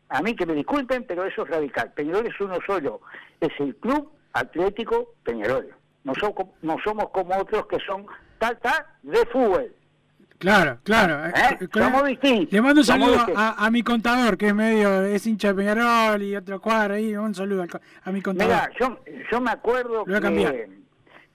[0.10, 1.92] A mí que me disculpen, pero eso es radical.
[1.94, 3.02] Peñarol es uno solo.
[3.42, 5.74] Es el Club Atlético Peñarol.
[6.04, 8.06] No, so- no somos como otros que son
[8.38, 9.74] tata de fútbol.
[10.38, 11.26] Claro, claro.
[11.26, 11.32] ¿Eh?
[11.62, 12.52] Eh, distintos.
[12.52, 16.22] Le mando un saludo a, a mi contador, que es medio, es hincha de Peñarol
[16.22, 17.16] y otro cuadro ahí.
[17.16, 17.66] Un saludo
[18.04, 18.54] a mi contador.
[18.54, 19.00] Mira, yo,
[19.32, 20.70] yo me acuerdo Lo que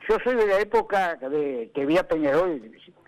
[0.08, 2.62] yo soy de la época de que vi a Peñarol.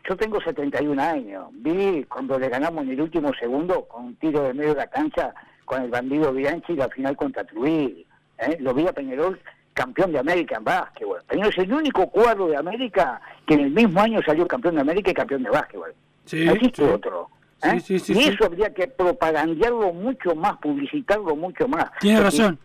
[0.09, 1.49] Yo tengo 71 años.
[1.53, 4.87] Vi cuando le ganamos en el último segundo con un tiro de medio de la
[4.87, 8.05] cancha con el bandido Bianchi la final contra Trujillo.
[8.39, 8.57] ¿eh?
[8.61, 9.41] Lo vi a Peñarol
[9.81, 11.23] campeón de América en básquetbol.
[11.27, 14.83] Peñarol es el único cuadro de América que en el mismo año salió campeón de
[14.83, 15.95] América y campeón de básquetbol.
[16.27, 16.91] Sí, no existe sí.
[16.93, 17.31] otro.
[17.63, 17.81] ¿eh?
[17.81, 21.87] Sí, y eso habría que propagandearlo mucho más, publicitarlo mucho más.
[21.99, 22.59] Tiene razón.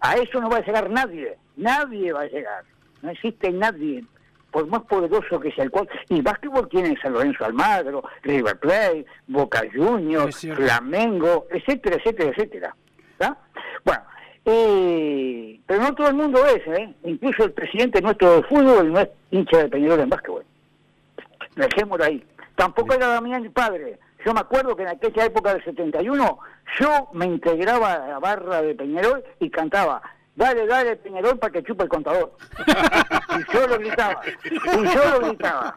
[0.00, 2.64] A eso no va a llegar nadie, nadie va a llegar.
[3.02, 4.04] No existe nadie,
[4.50, 5.88] por más poderoso que sea el cual.
[6.08, 12.76] Y básquetbol tiene San Lorenzo Almagro, River Plate, Boca Juniors, Flamengo, etcétera, etcétera, etcétera.
[13.16, 13.38] ¿tá?
[13.84, 14.02] Bueno,
[14.50, 16.94] eh, pero no todo el mundo es, ¿eh?
[17.04, 20.44] Incluso el presidente nuestro de fútbol no es hincha de Peñarol en básquetbol.
[21.56, 22.24] Dejémoslo ahí.
[22.56, 23.98] Tampoco era Damián mi padre.
[24.24, 26.38] Yo me acuerdo que en aquella época del 71
[26.78, 30.02] yo me integraba a la barra de Peñarol y cantaba
[30.38, 32.32] Dale, dale, Peñarol, para que chupe el contador.
[32.68, 34.20] y yo lo gritaba.
[34.44, 35.76] Y yo lo gritaba.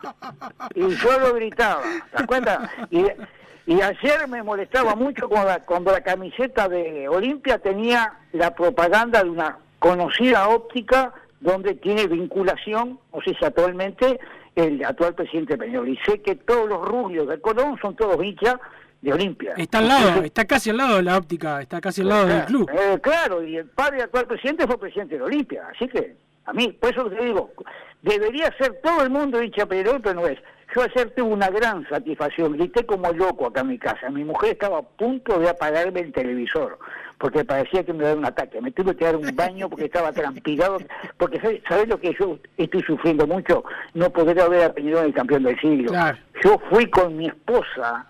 [0.75, 1.81] Y yo lo gritaba.
[1.81, 2.71] ¿Te das cuenta?
[2.91, 3.05] Y,
[3.65, 9.23] y ayer me molestaba mucho cuando la, cuando la camiseta de Olimpia tenía la propaganda
[9.23, 14.19] de una conocida óptica donde tiene vinculación, o sea, actualmente
[14.55, 15.89] el actual presidente Peñarol.
[15.89, 18.57] Y sé que todos los rubios del Colón son todos hinchas
[19.01, 19.53] de Olimpia.
[19.57, 22.45] Está al lado, está casi al lado de la óptica, está casi al lado del
[22.45, 22.69] club.
[22.71, 26.53] Eh, claro, y el padre del actual presidente fue presidente de Olimpia, así que a
[26.53, 27.51] mí, por eso te digo,
[28.01, 30.37] debería ser todo el mundo hincha Peñarol, pero no es.
[30.73, 34.09] Yo ayer tuve una gran satisfacción, grité como loco acá en mi casa.
[34.09, 36.79] Mi mujer estaba a punto de apagarme el televisor,
[37.17, 38.61] porque parecía que me daba un ataque.
[38.61, 40.77] Me tuve que dar un baño porque estaba transpirado,
[41.17, 43.65] porque ¿sabes lo que yo estoy sufriendo mucho?
[43.93, 45.91] No poder ver a Peñarol el campeón del siglo.
[46.41, 48.05] Yo fui con mi esposa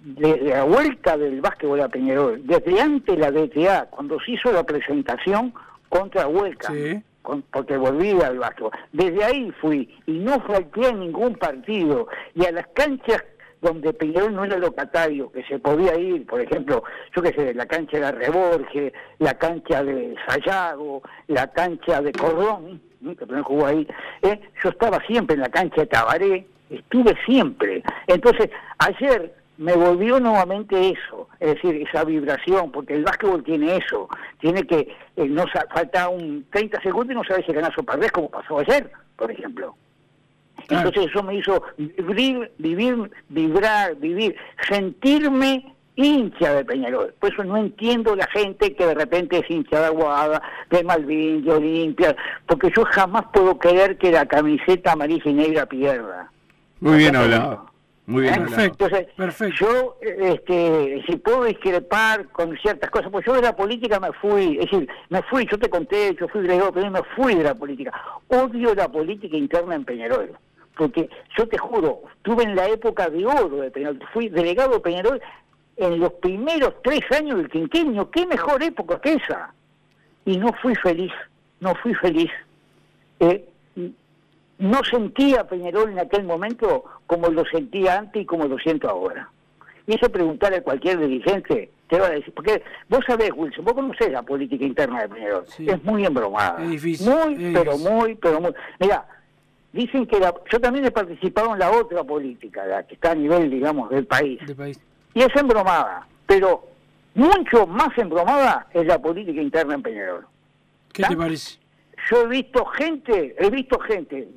[0.00, 4.62] desde la vuelta del básquetbol a Peñarol, desde antes la DTA, cuando se hizo la
[4.62, 5.52] presentación
[5.88, 6.72] contra Huelca,
[7.26, 8.70] con- porque volví al básquetbol.
[8.92, 12.06] Desde ahí fui y no falté a ningún partido.
[12.34, 13.22] Y a las canchas
[13.60, 17.66] donde Peñarol no era locatario, que se podía ir, por ejemplo, yo qué sé, la
[17.66, 23.10] cancha de Reborge, la cancha de Sayago, la cancha de Cordón, ¿no?
[23.16, 23.88] que también jugó ahí,
[24.22, 24.40] ¿eh?
[24.62, 27.82] yo estaba siempre en la cancha de Tabaré, estuve siempre.
[28.06, 34.08] Entonces, ayer me volvió nuevamente eso, es decir, esa vibración, porque el básquetbol tiene eso,
[34.38, 38.12] tiene que, eh, no falta un 30 segundos y no sabes si ganás o perdés,
[38.12, 39.74] como pasó ayer, por ejemplo.
[40.68, 44.36] Entonces eso me hizo vivir, vivir, vibrar, vivir,
[44.68, 47.14] sentirme hincha de Peñarol.
[47.18, 51.44] Por eso no entiendo la gente que de repente es hincha de Aguada, de Malvin,
[51.44, 56.30] de Olimpia, porque yo jamás puedo creer que la camiseta amarilla y negra pierda.
[56.80, 57.75] Muy bien hablado.
[58.06, 58.36] Muy bien ¿Eh?
[58.36, 58.62] hablado.
[58.64, 63.98] Entonces, yo, eh, este, si puedo discrepar con ciertas cosas, pues yo de la política
[63.98, 67.34] me fui, es decir, me fui, yo te conté, yo fui delegado, pero me fui
[67.34, 67.92] de la política.
[68.28, 70.32] Odio la política interna en Peñarol,
[70.76, 74.80] porque yo te juro, estuve en la época de oro de Peñarol, fui delegado de
[74.80, 75.20] Peñarol
[75.76, 79.52] en los primeros tres años del quinquenio, qué mejor época que esa.
[80.24, 81.12] Y no fui feliz,
[81.60, 82.30] no fui feliz.
[83.20, 83.48] Eh,
[84.58, 89.28] no sentía Peñarol en aquel momento como lo sentía antes y como lo siento ahora.
[89.86, 93.74] Y eso preguntarle a cualquier dirigente te va a decir, porque vos sabés, Wilson, vos
[93.74, 96.60] conocés la política interna de Peñarol, es muy embromada.
[96.64, 97.92] Es difícil, Muy, es pero difícil.
[97.92, 98.52] muy, pero muy.
[98.80, 99.06] Mira,
[99.72, 103.14] dicen que la, yo también he participado en la otra política, la que está a
[103.14, 104.40] nivel, digamos, del país.
[105.14, 106.64] Y es embromada, pero
[107.14, 110.26] mucho más embromada es la política interna en Peñarol.
[110.92, 111.58] ¿Qué te parece?
[112.10, 114.28] Yo he visto gente, he visto gente,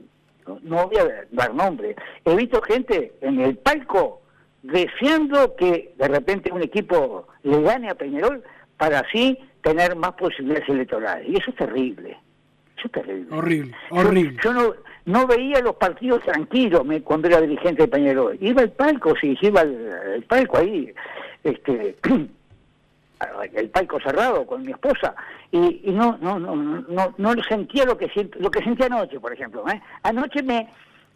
[0.63, 1.95] no, voy a dar nombre,
[2.25, 4.21] he visto gente en el palco
[4.63, 8.43] deseando que de repente un equipo le gane a Peñarol
[8.77, 11.27] para así tener más posibilidades electorales.
[11.29, 12.17] Y eso es terrible.
[12.77, 13.35] Eso es terrible.
[13.35, 14.37] Horrible, Yo- horrible.
[14.43, 14.73] Yo, no,
[15.05, 18.37] no veía los partidos tranquilos me- cuando era dirigente de Peñarol.
[18.41, 20.93] Iba al palco, sí, iba al, al palco ahí,
[21.43, 21.95] este,
[23.53, 25.15] el palco cerrado con mi esposa
[25.51, 29.19] y, y no, no, no, no, no sentía lo que siento, lo que sentí anoche,
[29.19, 29.65] por ejemplo.
[29.67, 29.81] ¿eh?
[30.03, 30.69] Anoche me,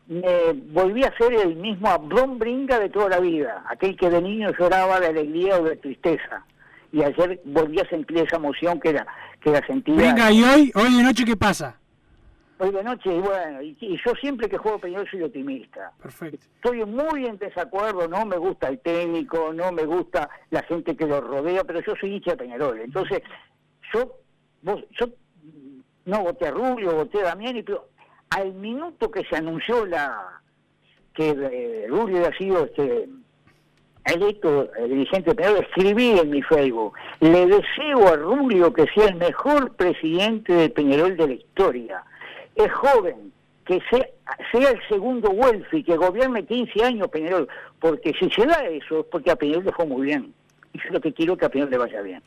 [0.08, 4.22] me volví a ser el mismo Abrón Bringa de toda la vida, aquel que de
[4.22, 6.46] niño lloraba de alegría o de tristeza.
[6.92, 9.08] Y ayer volví a sentir esa emoción que la,
[9.42, 9.96] que la sentía.
[9.96, 10.72] Venga, ¿y hoy?
[10.76, 11.80] ¿Hoy de noche qué pasa?
[12.64, 15.92] Hoy de noche, y bueno, y, y yo siempre que juego Peñarol soy optimista.
[16.02, 16.46] Perfecto.
[16.56, 21.06] Estoy muy en desacuerdo, no me gusta el técnico, no me gusta la gente que
[21.06, 22.80] lo rodea, pero yo soy hincha de Peñarol.
[22.80, 23.22] Entonces,
[23.94, 24.14] yo,
[24.62, 25.08] vos, yo
[26.06, 27.90] no voté a Rubio, voté a Damiani, pero
[28.30, 30.42] al minuto que se anunció la
[31.14, 33.10] que eh, Rubio había sido este,
[34.06, 39.08] electo eh, dirigente de Peñarol, escribí en mi Facebook, le deseo a Rubio que sea
[39.08, 42.06] el mejor presidente de Peñarol de la historia.
[42.56, 43.32] Es joven,
[43.66, 44.06] que sea,
[44.52, 47.48] sea el segundo Welfi, que gobierne 15 años Peñarol,
[47.80, 50.34] porque si se da eso es porque a Peñarol le fue muy bien.
[50.74, 52.22] Y yo lo que quiero es que a Peñarol le vaya bien.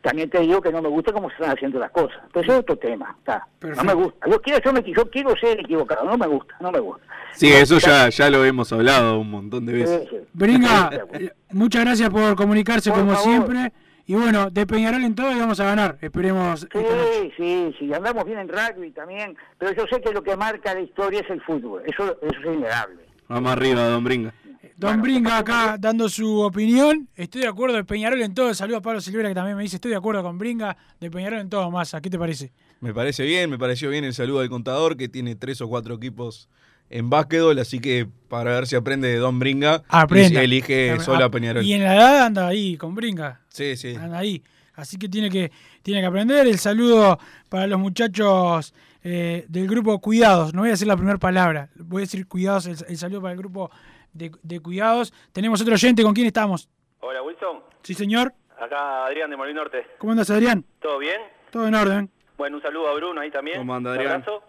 [0.00, 2.18] también te digo que no me gusta cómo se están haciendo las cosas.
[2.32, 3.14] Pero eso es otro tema.
[3.18, 3.46] Está.
[3.76, 4.30] No me gusta.
[4.30, 6.04] Yo quiero, yo, me, yo quiero ser equivocado.
[6.04, 7.04] No me gusta, no me gusta.
[7.34, 10.08] Sí, eso ya, ya lo hemos hablado un montón de veces.
[10.32, 13.28] Bringa, eh, muchas gracias por comunicarse Por como favor.
[13.28, 13.72] siempre.
[14.08, 15.98] Y bueno, de Peñarol en todo y vamos a ganar.
[16.00, 16.62] Esperemos.
[16.62, 16.94] esta noche.
[17.12, 20.72] Sí, sí, sí, andamos bien en rugby también, pero yo sé que lo que marca
[20.72, 23.02] la historia es el fútbol, eso, eso es innegable.
[23.28, 24.32] Vamos arriba, don Bringa.
[24.78, 27.06] Don Bringa acá dando su opinión.
[27.16, 28.54] Estoy de acuerdo de Peñarol en todo.
[28.54, 31.40] Saludos a Pablo Silvera que también me dice, estoy de acuerdo con Bringa, de Peñarol
[31.40, 32.00] en todo, Massa.
[32.00, 32.50] ¿Qué te parece?
[32.80, 35.96] Me parece bien, me pareció bien el saludo del contador que tiene tres o cuatro
[35.96, 36.48] equipos
[36.90, 40.42] en básquetbol, así que para ver si aprende de Don Bringa Aprenda.
[40.42, 41.64] elige Ah, solo a Peñarol.
[41.64, 43.40] Y en la edad anda ahí con Bringa.
[43.48, 43.94] Sí, sí.
[43.94, 44.42] Anda ahí.
[44.74, 45.50] Así que tiene que,
[45.82, 46.46] tiene que aprender.
[46.46, 47.18] El saludo
[47.48, 48.72] para los muchachos
[49.02, 50.54] eh, del grupo Cuidados.
[50.54, 51.68] No voy a decir la primera palabra.
[51.76, 52.66] Voy a decir Cuidados.
[52.66, 53.70] El, el saludo para el grupo
[54.12, 55.12] de, de Cuidados.
[55.32, 56.02] Tenemos otro oyente.
[56.02, 56.68] ¿Con quién estamos?
[57.00, 58.32] Hola Wilson, Sí, señor.
[58.60, 59.84] acá Adrián de Molín Norte.
[59.98, 60.64] ¿Cómo andas, Adrián?
[60.80, 61.20] ¿Todo bien?
[61.50, 62.10] Todo en orden.
[62.36, 63.58] Bueno, un saludo a Bruno ahí también.
[63.58, 64.12] ¿Cómo anda, Un Adrián?
[64.22, 64.42] abrazo.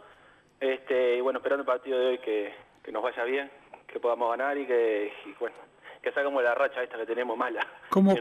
[0.59, 2.53] Este, y bueno, esperando el partido de hoy que,
[2.83, 3.49] que nos vaya bien,
[3.87, 5.55] que podamos ganar y que, y bueno,
[6.01, 7.65] que salgamos de la racha esta que tenemos mala.
[7.89, 8.15] ¿Cómo,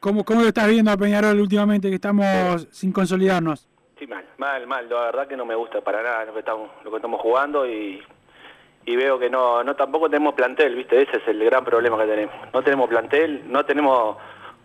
[0.00, 3.68] cómo, cómo lo estás viendo a Peñarol últimamente que estamos sin consolidarnos?
[3.98, 4.88] Sí, mal, mal, mal.
[4.88, 7.66] La verdad que no me gusta para nada lo que estamos, lo que estamos jugando
[7.66, 8.02] y,
[8.84, 11.02] y veo que no, no tampoco tenemos plantel, ¿viste?
[11.02, 12.34] Ese es el gran problema que tenemos.
[12.52, 14.16] No tenemos plantel, no tenemos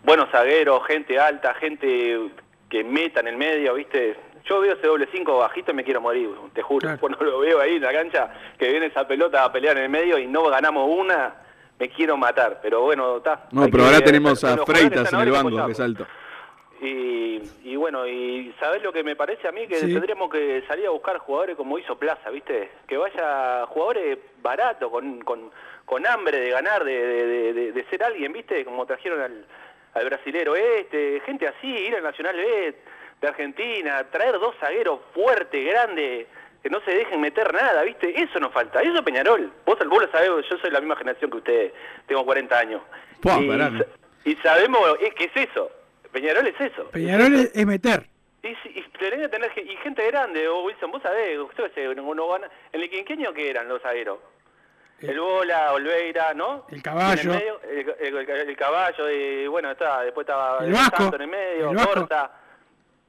[0.02, 2.30] buenos zagueros, gente alta, gente
[2.68, 4.16] que meta en el medio, ¿viste?
[4.44, 6.88] Yo veo ese doble cinco bajito y me quiero morir, te juro.
[7.00, 9.90] Cuando lo veo ahí en la cancha, que viene esa pelota a pelear en el
[9.90, 11.34] medio y no ganamos una,
[11.78, 12.60] me quiero matar.
[12.62, 13.48] Pero bueno, está.
[13.52, 16.06] No, pero que- ahora tenemos a Freitas en el banco, que es alto.
[16.80, 19.66] y, y bueno, y ¿sabés lo que me parece a mí?
[19.66, 19.92] Que Sí.
[19.92, 22.70] tendríamos que salir a buscar jugadores como hizo Plaza, ¿viste?
[22.86, 25.50] Que vaya jugadores baratos, con, con,
[25.84, 28.64] con hambre de ganar, de, de, de- de ser alguien, ¿viste?
[28.64, 29.44] Como trajeron al,
[29.94, 32.74] al brasilero este, gente así, ir al Nacional B
[33.20, 36.26] de Argentina, traer dos zagueros fuertes, grandes,
[36.62, 38.20] que no se dejen meter nada, ¿viste?
[38.20, 39.52] Eso nos falta, eso es Peñarol.
[39.64, 41.72] Vos, vos lo sabés, yo soy la misma generación que ustedes,
[42.06, 42.82] tengo 40 años.
[43.20, 43.46] Pua, y,
[44.24, 45.70] y sabemos es que es eso.
[46.12, 46.84] Peñarol es eso.
[46.90, 48.06] Peñarol es, es meter.
[48.42, 48.82] Y, y
[49.20, 51.62] que tener y gente grande, o Wilson, vos sabés, qué
[52.14, 54.18] no- gana- en el quinqueño que eran los zagueros.
[55.00, 56.66] El Bola, Olveira, ¿no?
[56.70, 57.22] El Caballo.
[57.22, 57.60] En el, medio,
[58.00, 61.72] el, el- el caballo, y bueno, está, después estaba El Vasco, en el medio,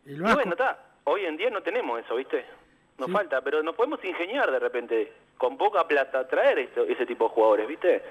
[0.10, 0.40] el Vasco.
[0.40, 2.46] Y bueno, está, hoy en día no tenemos eso, ¿viste?
[2.98, 3.14] Nos Sí.
[3.14, 7.30] falta, pero nos podemos ingeniar de repente, con poca plata, traer esto, ese tipo de
[7.32, 8.04] jugadores, ¿viste?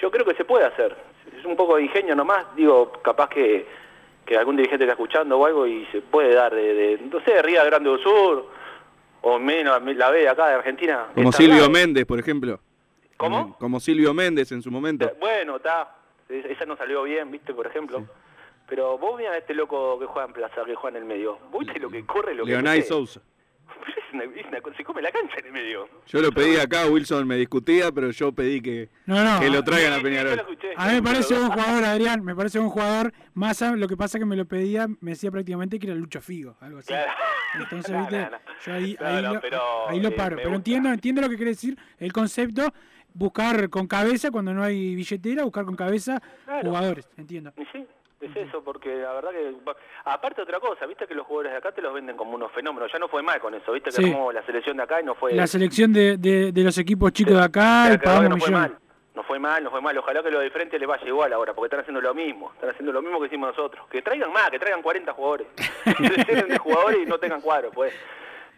[0.00, 0.96] Yo creo que se puede hacer.
[1.38, 3.66] Es un poco de ingenio nomás, digo, capaz que,
[4.24, 7.40] que algún dirigente está escuchando o algo y se puede dar de, de no sé,
[7.42, 8.50] Ría Grande do Sur,
[9.22, 11.06] o menos la B de acá de Argentina.
[11.14, 11.72] Como Silvio bravo.
[11.72, 12.60] Méndez, por ejemplo.
[13.16, 13.56] ¿Cómo?
[13.58, 15.10] Como Silvio Méndez en su momento.
[15.18, 15.94] Bueno, está.
[16.28, 17.54] Es- Esa no salió bien, ¿viste?
[17.54, 18.04] Por ejemplo.
[18.68, 21.38] Pero vos mirá a este loco que juega en plaza, que juega en el medio.
[21.52, 22.82] ¿Vos viste lo que corre, lo que Leonay?
[22.82, 23.20] Sousa.
[24.08, 25.88] Es una- es una se come la cancha en el medio.
[26.06, 29.40] Yo lo pedí acá, Wilson me discutía, pero yo pedí que, No, no.
[29.40, 30.40] que lo traigan a Peñarol.
[30.76, 33.12] A mí me parece un jugador, Adrián, me parece un jugador.
[33.34, 36.56] Más lo que pasa que me lo pedía, me decía prácticamente que era Lucho Figo,
[36.60, 36.88] algo así.
[36.88, 37.10] Claro.
[37.58, 38.38] Entonces, No, viste, no, no.
[38.64, 40.36] yo ahí, No, ahí no, lo, pero, ahí lo eh, paro.
[40.36, 42.72] Pero entiendo, entiendo lo que quiere decir el concepto,
[43.12, 46.68] buscar con cabeza cuando no hay billetera, buscar con cabeza Claro.
[46.68, 47.52] jugadores, entiendo.
[47.56, 47.86] Y sí,
[48.20, 49.54] es eso, porque la verdad que...
[50.04, 52.90] Aparte otra cosa, viste que los jugadores de acá te los venden como unos fenómenos.
[52.92, 54.10] Ya no fue mal con eso, viste que Sí.
[54.10, 55.32] armó la selección de acá y no fue...
[55.34, 58.78] La selección de, de, de los equipos chicos de acá, y pagamos no fue mal.
[59.14, 59.96] No fue mal, no fue mal.
[59.96, 62.52] Ojalá que lo de frente les vaya igual ahora, porque están haciendo lo mismo.
[62.52, 63.86] Están haciendo lo mismo que hicimos nosotros.
[63.88, 65.46] Que traigan más, que traigan 40 jugadores.
[65.84, 67.94] Que se llenen de jugadores y no tengan cuadro, pues.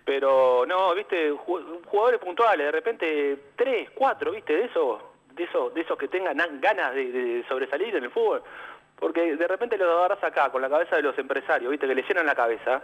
[0.05, 5.01] Pero no, viste, Ju- jugadores puntuales, de repente tres, cuatro, viste, de esos,
[5.35, 8.43] de esos, de esos que tengan an- ganas de, de sobresalir en el fútbol.
[8.99, 12.03] Porque de repente los agarras acá con la cabeza de los empresarios, viste, que le
[12.03, 12.83] llenan la cabeza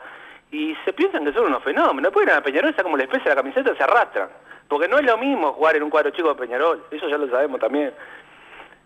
[0.53, 2.05] y se piensan que son unos fenómenos.
[2.05, 4.29] Después ir a Peñarol, está como la especie de la camiseta, se arrastran.
[4.69, 7.29] Porque no es lo mismo jugar en un cuadro chico de Peñarol, eso ya lo
[7.29, 7.93] sabemos también.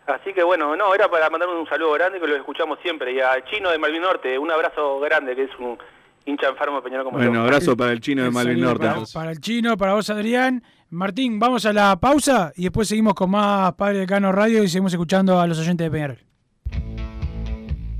[0.07, 3.12] Así que bueno, no, era para mandar un saludo grande que lo escuchamos siempre.
[3.12, 5.79] Y al chino de Malvin Norte, un abrazo grande, que es un
[6.24, 7.41] hincha enfermo de Peñarol como Bueno, yo.
[7.43, 8.87] abrazo para el chino de Malvin Norte.
[8.87, 10.62] Para, para el chino, para vos, Adrián.
[10.91, 14.68] Martín, vamos a la pausa y después seguimos con más Padre de Cano Radio y
[14.68, 16.28] seguimos escuchando a los oyentes de Peñarol.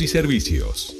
[0.00, 0.99] y servicios.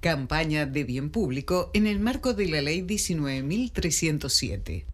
[0.00, 4.84] Campaña de bien público en el marco de la Ley 19.307.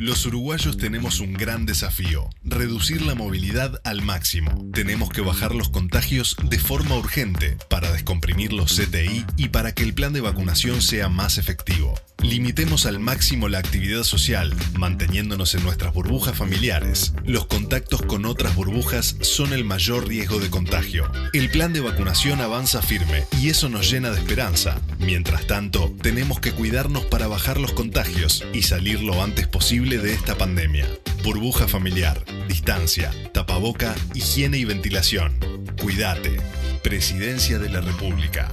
[0.00, 4.66] Los uruguayos tenemos un gran desafío, reducir la movilidad al máximo.
[4.72, 9.82] Tenemos que bajar los contagios de forma urgente para descomprimir los CTI y para que
[9.82, 11.94] el plan de vacunación sea más efectivo.
[12.22, 17.14] Limitemos al máximo la actividad social, manteniéndonos en nuestras burbujas familiares.
[17.24, 21.10] Los contactos con otras burbujas son el mayor riesgo de contagio.
[21.32, 24.80] El plan de vacunación avanza firme y eso nos llena de esperanza.
[24.98, 30.12] Mientras tanto, tenemos que cuidarnos para bajar los contagios y salir lo antes posible de
[30.12, 30.86] esta pandemia.
[31.24, 35.38] Burbuja familiar, distancia, tapaboca, higiene y ventilación.
[35.80, 36.36] Cuídate.
[36.82, 38.52] Presidencia de la República.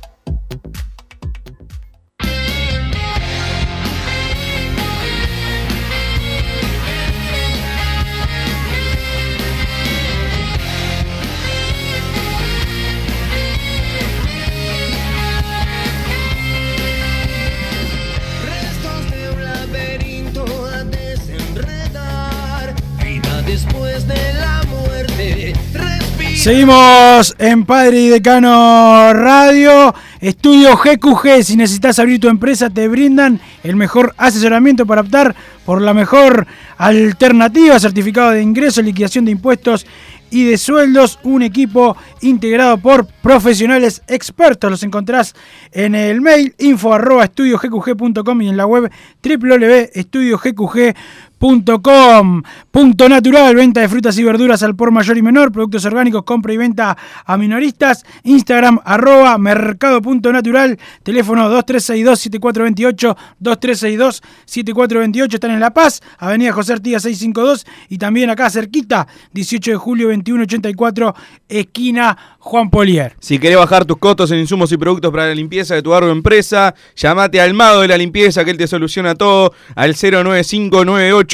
[26.41, 31.43] Seguimos en Padre y Decano Radio, Estudio GQG.
[31.43, 35.35] Si necesitas abrir tu empresa, te brindan el mejor asesoramiento para optar
[35.67, 36.47] por la mejor
[36.79, 39.85] alternativa, certificado de ingreso, liquidación de impuestos
[40.31, 41.19] y de sueldos.
[41.21, 44.71] Un equipo integrado por profesionales expertos.
[44.71, 45.35] Los encontrás
[45.71, 48.91] en el mail info arroba estudiogqg.com y en la web
[49.23, 51.30] www.estudiogqg.com.
[51.41, 56.53] Punto natural, venta de frutas y verduras al por mayor y menor, productos orgánicos, compra
[56.53, 66.53] y venta a minoristas, Instagram arroba mercado.natural, teléfono 2362-7428, 2362-7428, están en La Paz, Avenida
[66.53, 71.15] José Artigas 652 y también acá cerquita, 18 de julio 2184,
[71.49, 73.15] esquina Juan Polier.
[73.19, 76.11] Si querés bajar tus costos en insumos y productos para la limpieza de tu barrio
[76.11, 81.30] empresa, llamate al mago de la limpieza que él te soluciona todo al 09598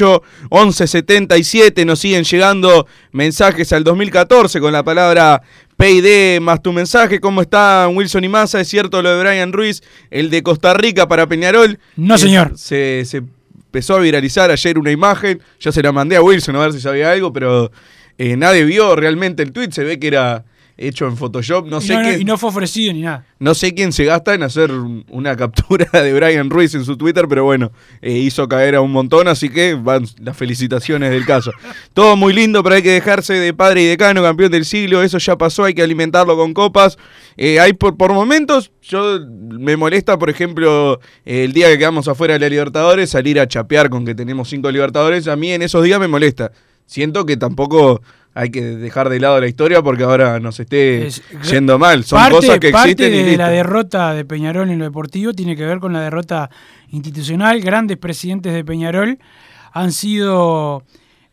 [0.50, 1.84] 1177.
[1.84, 5.42] Nos siguen llegando mensajes al 2014 con la palabra
[5.76, 7.20] PID más tu mensaje.
[7.20, 8.60] ¿Cómo está Wilson y Massa?
[8.60, 11.78] ¿Es cierto lo de Brian Ruiz, el de Costa Rica para Peñarol?
[11.96, 12.52] No, Eh, señor.
[12.56, 15.40] Se, se empezó a viralizar ayer una imagen.
[15.60, 17.70] Yo se la mandé a Wilson a ver si sabía algo, pero
[18.18, 19.70] eh, nadie vio realmente el tweet.
[19.72, 20.44] Se ve que era
[20.78, 21.66] hecho en Photoshop.
[21.66, 22.18] No sé no, no- qué.
[22.18, 23.26] y no fue ofrecido ni nada.
[23.40, 26.96] No sé quién se gasta en hacer un- una captura de Brian Ruiz en su
[26.96, 31.26] Twitter, pero bueno, eh, hizo caer a un montón, así que van las felicitaciones del
[31.26, 31.50] caso.
[31.92, 35.18] Todo muy lindo, pero hay que dejarse de padre y decano, campeón del siglo, eso
[35.18, 36.96] ya pasó, hay que alimentarlo con copas.
[37.36, 42.34] Eh, hay por, por momentos, yo me molesta, por ejemplo, el día que quedamos afuera
[42.34, 45.82] de la Libertadores, salir a chapear con que tenemos cinco Libertadores, a mí en esos
[45.84, 46.52] días me molesta.
[46.86, 48.00] Siento que tampoco
[48.40, 52.04] hay que dejar de lado la historia porque ahora nos esté Es- yendo mal.
[52.04, 53.38] Son parte, cosas que parte existen y de listo.
[53.42, 56.48] la derrota de Peñarol en lo deportivo tiene que ver con la derrota
[56.90, 57.60] institucional.
[57.60, 59.18] Grandes presidentes de Peñarol
[59.72, 60.84] han sido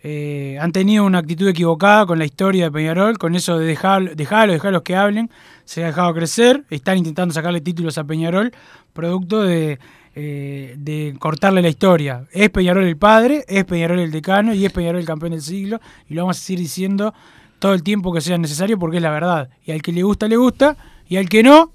[0.08, 4.16] eh, han tenido una actitud equivocada con la historia de Peñarol, con eso de dejar,
[4.16, 5.32] dejarlo, dejarlos que hablen,
[5.64, 8.52] se ha dejado crecer, están intentando sacarle títulos a Peñarol,
[8.94, 9.80] producto de,
[10.16, 12.26] eh, de cortarle la historia.
[12.32, 15.80] Es Peñarol el padre, es Peñarol el decano y es Peñarol el campeón del siglo,
[16.10, 17.14] y lo vamos a seguir diciendo
[17.60, 19.50] todo el tiempo que sea necesario porque es la verdad.
[19.66, 21.72] Y al que le gusta, le gusta, y al que no,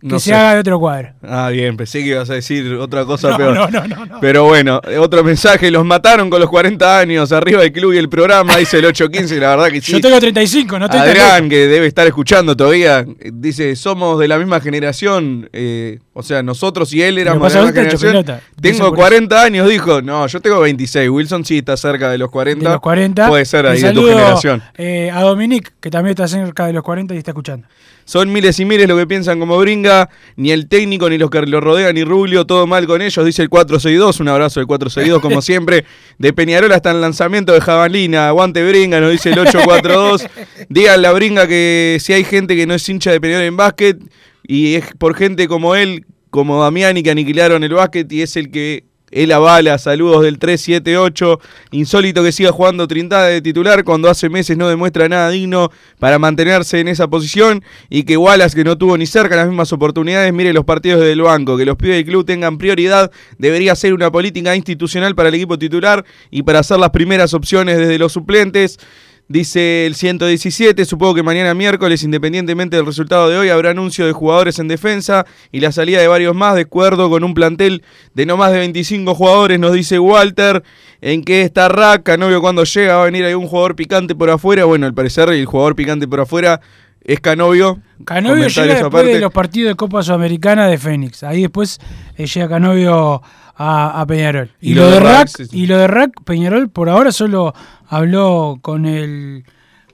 [0.00, 0.34] que No se sé.
[0.34, 1.14] haga de otro cuadro.
[1.22, 3.54] Ah, bien, pensé que ibas a decir otra cosa No, peor.
[3.54, 4.20] no, no, no, no.
[4.20, 8.08] Pero bueno, otro mensaje, los mataron con los 40 años, arriba del club y el
[8.10, 9.92] programa, dice el 815, la verdad que sí.
[9.92, 14.36] Yo tengo 35, no tan Adrián, que debe estar escuchando todavía, dice, somos de la
[14.38, 18.24] misma generación, eh, o sea, nosotros y él éramos de la generación.
[18.60, 20.00] Tengo por 40 años, dijo.
[20.00, 21.10] No, yo tengo 26.
[21.10, 22.64] Wilson sí está cerca de los 40.
[22.64, 23.28] de los 40.
[23.28, 24.62] Puede ser ahí de tu generación.
[24.76, 27.66] eh, a Dominique, que también está cerca de los 40 y está escuchando.
[28.04, 31.40] Son miles y miles lo que piensan como Bringa, ni el técnico, ni los que
[31.42, 35.22] lo rodean, ni Rubio, todo mal con ellos, dice el 462, un abrazo del 462
[35.22, 35.86] como siempre,
[36.18, 40.26] de Peñarol hasta el lanzamiento de Jabalina, aguante Bringa, nos dice el 842,
[40.68, 43.98] díganle a Bringa que si hay gente que no es hincha de Peñarol en básquet,
[44.46, 48.50] y es por gente como él, como Damiani, que aniquilaron el básquet, y es el
[48.50, 48.84] que
[49.14, 51.38] él avala, saludos del 378.
[51.70, 55.70] Insólito que siga jugando Trinidad de titular cuando hace meses no demuestra nada digno
[56.00, 57.62] para mantenerse en esa posición.
[57.88, 61.22] Y que Wallace, que no tuvo ni cerca las mismas oportunidades, mire los partidos del
[61.22, 61.56] banco.
[61.56, 65.56] Que los pibes del club tengan prioridad debería ser una política institucional para el equipo
[65.60, 68.80] titular y para hacer las primeras opciones desde los suplentes.
[69.26, 74.12] Dice el 117, supongo que mañana miércoles, independientemente del resultado de hoy, habrá anuncio de
[74.12, 78.26] jugadores en defensa y la salida de varios más, de acuerdo con un plantel de
[78.26, 80.62] no más de 25 jugadores, nos dice Walter,
[81.00, 84.66] en qué está Rack, Canovio cuando llega, va a venir algún jugador picante por afuera,
[84.66, 86.60] bueno, al parecer el jugador picante por afuera
[87.02, 87.80] es Canovio.
[88.04, 89.14] Canovio llega después aparte.
[89.14, 91.22] de los partidos de Copa Sudamericana de Fénix.
[91.22, 91.78] Ahí después
[92.16, 93.22] eh, llega Canovio
[93.56, 94.50] a, a Peñarol.
[94.60, 95.60] Y, Y lo, de Rack, Rack, sí, sí.
[95.60, 97.54] y lo de Rack, Peñarol por ahora solo
[97.88, 99.44] habló con el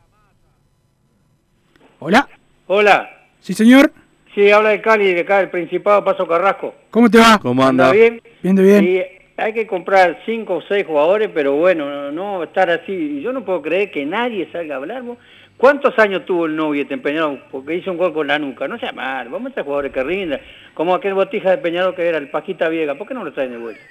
[2.03, 2.27] Hola.
[2.65, 3.09] Hola.
[3.41, 3.91] Sí, señor.
[4.33, 6.73] Sí, habla de Cali, de acá del Principado Paso Carrasco.
[6.89, 7.37] ¿Cómo te va?
[7.39, 8.19] ¿Cómo ¿Anda bien?
[8.41, 8.83] Bien de bien.
[8.87, 9.01] Y
[9.39, 12.91] hay que comprar cinco o seis jugadores, pero bueno, no, no estar así.
[12.91, 15.03] Y Yo no puedo creer que nadie salga a hablar.
[15.03, 15.19] ¿vos?
[15.57, 17.43] ¿Cuántos años tuvo el novio de Peñarol?
[17.51, 18.67] Porque hizo un gol con la nuca.
[18.67, 20.39] No sea mal, vamos a traer jugadores que rindan.
[20.73, 22.95] Como aquel botija de Peñarol que era el Paquita Viega.
[22.95, 23.81] ¿Por qué no lo traen de vuelta?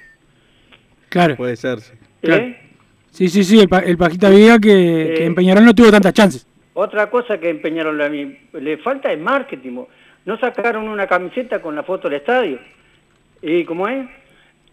[1.10, 1.36] Claro.
[1.36, 1.92] Puede ser, sí.
[2.22, 2.42] Claro.
[2.42, 2.56] ¿Eh?
[3.12, 4.70] Sí, sí, sí, el, pa- el Pajita Viga que,
[5.12, 5.14] Eh.
[5.14, 6.46] que en Peñarol no tuvo tantas chances.
[6.74, 9.84] Otra cosa que en Peñarol a mí le falta es marketing.
[10.24, 12.58] No sacaron una camiseta con la foto del estadio.
[13.42, 14.06] ¿Y cómo es?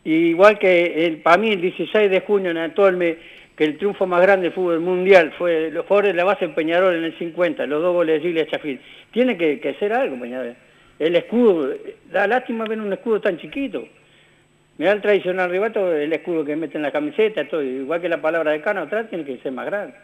[0.04, 3.18] Igual que para mí el 16 de junio en mes,
[3.56, 6.54] que el triunfo más grande del fútbol mundial fue los jugadores de la base en
[6.54, 8.80] Peñarol en el 50, los dos goles de Giles Chafil.
[9.12, 10.56] Tiene que, que hacer algo Peñarol.
[11.00, 11.74] El escudo,
[12.12, 13.88] da lástima ver un escudo tan chiquito.
[14.78, 18.22] Mirá el tradicional ribato, el escudo que mete en la camiseta, todo, igual que la
[18.22, 19.95] palabra de Cano atrás, tiene que ser más grande.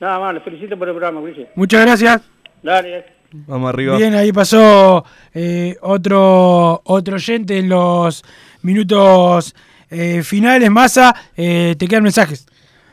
[0.00, 1.48] Nada más, los felicito por el programa, Ulises.
[1.54, 2.22] Muchas gracias.
[2.62, 3.04] Dale.
[3.46, 3.96] Vamos arriba.
[3.96, 8.22] Bien, ahí pasó eh, otro, otro oyente en los
[8.62, 9.54] minutos
[9.90, 10.70] eh, finales.
[10.70, 12.46] Massa, eh, te quedan mensajes.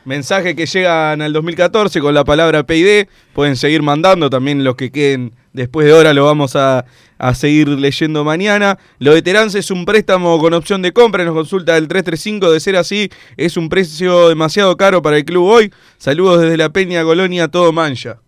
[0.04, 3.06] Mensajes que llegan al 2014 con la palabra PID.
[3.32, 6.12] Pueden seguir mandando también los que queden después de hora.
[6.12, 6.84] Lo vamos a,
[7.22, 8.78] a seguir leyendo mañana.
[8.98, 11.24] Lo de Terance es un préstamo con opción de compra.
[11.24, 12.50] Nos consulta el 335.
[12.50, 15.72] De ser así, es un precio demasiado caro para el club hoy.
[15.98, 18.18] Saludos desde la Peña Colonia, todo mancha.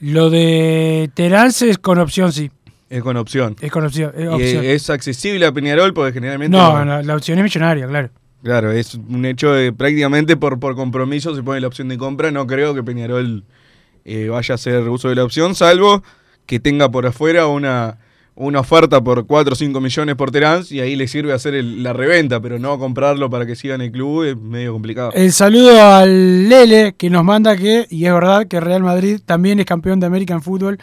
[0.00, 2.50] Lo de Terance es con opción, sí.
[2.88, 3.54] Es con opción.
[3.60, 4.12] Es con opción.
[4.16, 4.64] es Y, opción.
[4.64, 6.56] eh, es accesible a Peñarol porque generalmente.
[6.56, 8.08] no, no, la opción es millonaria, claro.
[8.42, 12.30] Claro, es un hecho de prácticamente por, por compromiso se pone la opción de compra.
[12.30, 13.44] No creo que Peñarol
[14.06, 16.02] eh, vaya a hacer uso de la opción, salvo
[16.46, 17.98] que tenga por afuera una,
[18.34, 21.82] una oferta por 4 o 5 millones por Terán y ahí le sirve hacer el-
[21.82, 25.12] la reventa, pero no comprarlo para que siga en el club es medio complicado.
[25.14, 29.60] El saludo al Lele que nos manda que, y es verdad, que Real Madrid también
[29.60, 30.78] es campeón de América en fútbol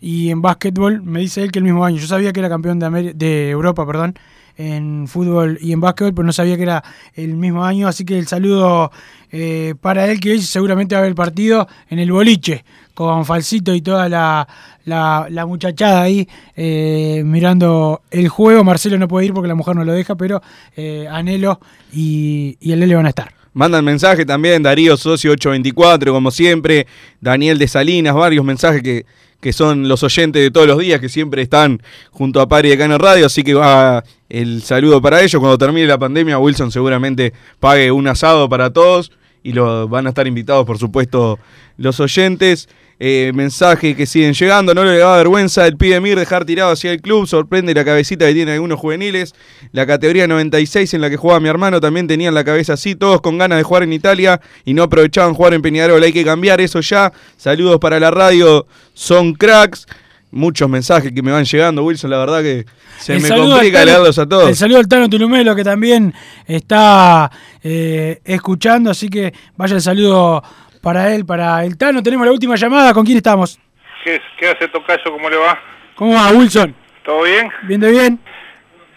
[0.00, 1.02] y en básquetbol.
[1.02, 1.96] Me dice él que el mismo año.
[1.98, 4.14] Yo sabía que era campeón de, Ameri- de Europa, perdón,
[4.58, 6.82] en fútbol y en básquetbol, pero no sabía que era
[7.14, 7.88] el mismo año.
[7.88, 8.90] Así que el saludo
[9.30, 12.64] eh, para él, que hoy seguramente va a el partido en el boliche,
[12.96, 14.48] con Falsito y toda la,
[14.86, 16.26] la, la muchachada ahí
[16.56, 18.64] eh, mirando el juego.
[18.64, 20.40] Marcelo no puede ir porque la mujer no lo deja, pero
[20.74, 21.60] eh, Anhelo
[21.92, 23.34] y, y el Lele van a estar.
[23.52, 26.86] Mandan mensaje también, Darío Socio 824, como siempre,
[27.20, 29.04] Daniel de Salinas, varios mensajes que,
[29.42, 32.78] que son los oyentes de todos los días, que siempre están junto a Pari de
[32.78, 35.38] Cano Radio, así que va el saludo para ellos.
[35.38, 40.08] Cuando termine la pandemia, Wilson seguramente pague un asado para todos y lo, van a
[40.08, 41.38] estar invitados, por supuesto,
[41.76, 42.68] los oyentes.
[42.98, 46.92] Eh, mensajes que siguen llegando, no le da vergüenza el pibe Mir dejar tirado hacia
[46.92, 49.34] el club, sorprende la cabecita que tiene algunos juveniles.
[49.72, 53.20] La categoría 96 en la que jugaba mi hermano también tenían la cabeza así, todos
[53.20, 56.02] con ganas de jugar en Italia y no aprovechaban jugar en Peñarol.
[56.02, 57.12] Hay que cambiar eso ya.
[57.36, 59.86] Saludos para la radio, son cracks.
[60.30, 62.66] Muchos mensajes que me van llegando, Wilson, la verdad que
[62.98, 64.48] se El me complica Tano- leerlos a todos.
[64.48, 66.12] El saludo al Tano Tulumelo que también
[66.46, 67.30] está
[67.62, 70.42] eh, escuchando, así que vaya el saludo
[70.82, 72.02] para él, para el Tano.
[72.02, 73.58] Tenemos la última llamada, ¿con quién estamos?
[74.04, 75.04] ¿Qué, qué hace Tocayo?
[75.04, 75.58] ¿Cómo le va?
[75.94, 76.74] ¿Cómo va, Wilson?
[77.04, 77.50] ¿Todo bien?
[77.62, 78.20] ¿Bien de bien?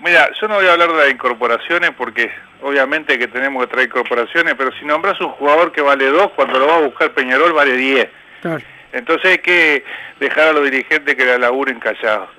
[0.01, 3.87] Mira, yo no voy a hablar de las incorporaciones porque obviamente que tenemos que traer
[3.87, 7.53] incorporaciones, pero si nombras un jugador que vale 2, cuando lo va a buscar Peñarol
[7.53, 8.07] vale 10.
[8.41, 8.63] Claro.
[8.91, 9.83] Entonces hay que
[10.19, 12.29] dejar a los dirigentes que la laburen callados.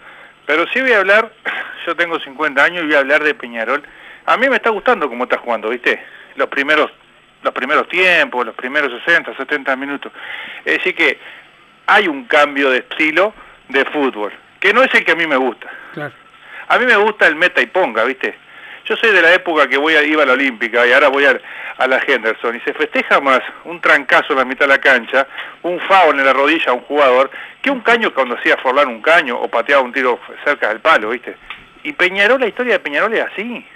[0.46, 1.32] Pero sí voy a hablar,
[1.86, 3.82] yo tengo 50 años y voy a hablar de Peñarol.
[4.26, 6.02] A mí me está gustando cómo está jugando, ¿viste?
[6.36, 6.90] Los primeros
[7.42, 10.12] los primeros tiempos, los primeros 60, 70 minutos.
[10.64, 11.18] Es decir que
[11.86, 13.34] hay un cambio de estilo
[13.68, 15.68] de fútbol, que no es el que a mí me gusta.
[15.92, 16.12] Claro.
[16.68, 18.34] A mí me gusta el meta y ponga, ¿viste?
[18.84, 21.24] Yo soy de la época que voy a, iba a la Olímpica y ahora voy
[21.24, 21.38] a,
[21.78, 25.26] a la Henderson y se festeja más un trancazo en la mitad de la cancha,
[25.62, 27.30] un foul en la rodilla a un jugador,
[27.62, 31.10] que un caño cuando hacía forlar un caño o pateaba un tiro cerca del palo,
[31.10, 31.36] ¿viste?
[31.82, 33.66] Y Peñarol, la historia de Peñarol es así.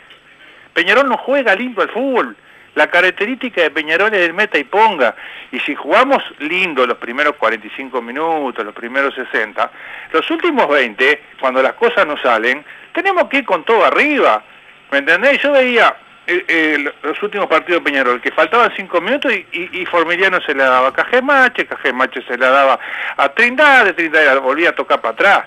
[0.72, 2.36] Peñarol no juega lindo al fútbol.
[2.74, 5.14] La característica de Peñarol es el meta y ponga.
[5.52, 9.70] Y si jugamos lindo los primeros 45 minutos, los primeros 60,
[10.12, 14.42] los últimos 20, cuando las cosas no salen, tenemos que ir con todo arriba.
[14.90, 15.40] ¿Me entendés?
[15.40, 15.94] Yo veía
[16.26, 20.54] eh, eh, los últimos partidos de Peñarol, que faltaban 5 minutos y, y, Formiliano se
[20.54, 22.80] la daba a Cajemache, Cajemache se la daba
[23.16, 25.44] a Trindade, Trindade volvía a tocar para atrás.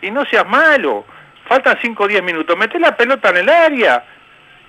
[0.00, 1.04] Y no seas malo,
[1.48, 4.04] faltan 5 o 10 minutos, mete la pelota en el área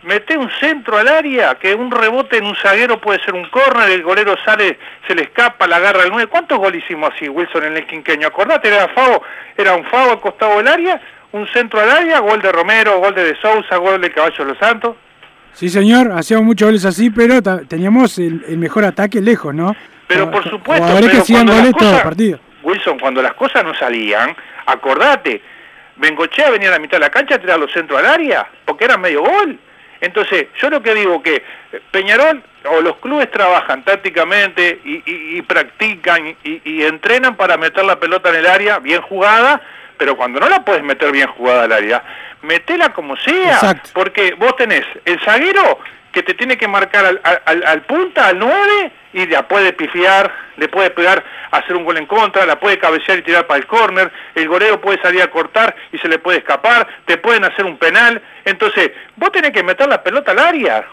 [0.04, 3.90] mete un centro al área, que un rebote en un zaguero puede ser un córner,
[3.90, 6.28] el golero sale, se le escapa, la agarra el 9.
[6.28, 8.28] ¿Cuántos goles hicimos así, Wilson, en el quinqueño?
[8.28, 9.24] Acordate, era, Favo,
[9.58, 13.14] era un Favo al costado del área, un centro al área, gol de Romero, gol
[13.14, 14.96] de De Sousa, gol de Caballo de los Santos.
[15.54, 19.76] Sí, señor, hacíamos muchos goles así, pero teníamos el, el, mejor ataque lejos, ¿no?
[20.08, 22.40] Pero por supuesto, pero que hacían goles cosas, todo partido.
[22.64, 24.36] Wilson, cuando las cosas no salían,
[24.66, 25.42] acordate,
[25.98, 28.86] Bengochea venía a la mitad de la cancha a tirar los centros al área, porque
[28.86, 29.60] era medio gol.
[30.02, 31.44] Entonces, yo lo que digo que
[31.92, 37.86] Peñarol o los clubes trabajan tácticamente y, y, y practican y, y, entrenan para meter
[37.86, 39.62] la pelota en el área bien jugada,
[39.98, 42.04] pero cuando no la puedes meter bien jugada al área,
[42.42, 43.90] metela como sea, Exacto.
[43.94, 45.80] porque vos tenés el zaguero
[46.12, 50.32] que te tiene que marcar al, al, al punta, al 9, y la puede pifiar,
[50.58, 53.66] le puede pegar, hacer un gol en contra, la puede cabecear y tirar para el
[53.66, 57.66] córner, el golero puede salir a cortar y se le puede escapar, te pueden hacer
[57.66, 60.86] un penal, entonces vos tenés que meter la pelota al área.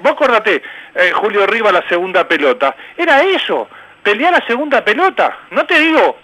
[0.00, 0.62] Vos acordate,
[0.94, 3.68] eh, Julio Riva la segunda pelota, era eso,
[4.02, 6.18] pelear la segunda pelota, no te digo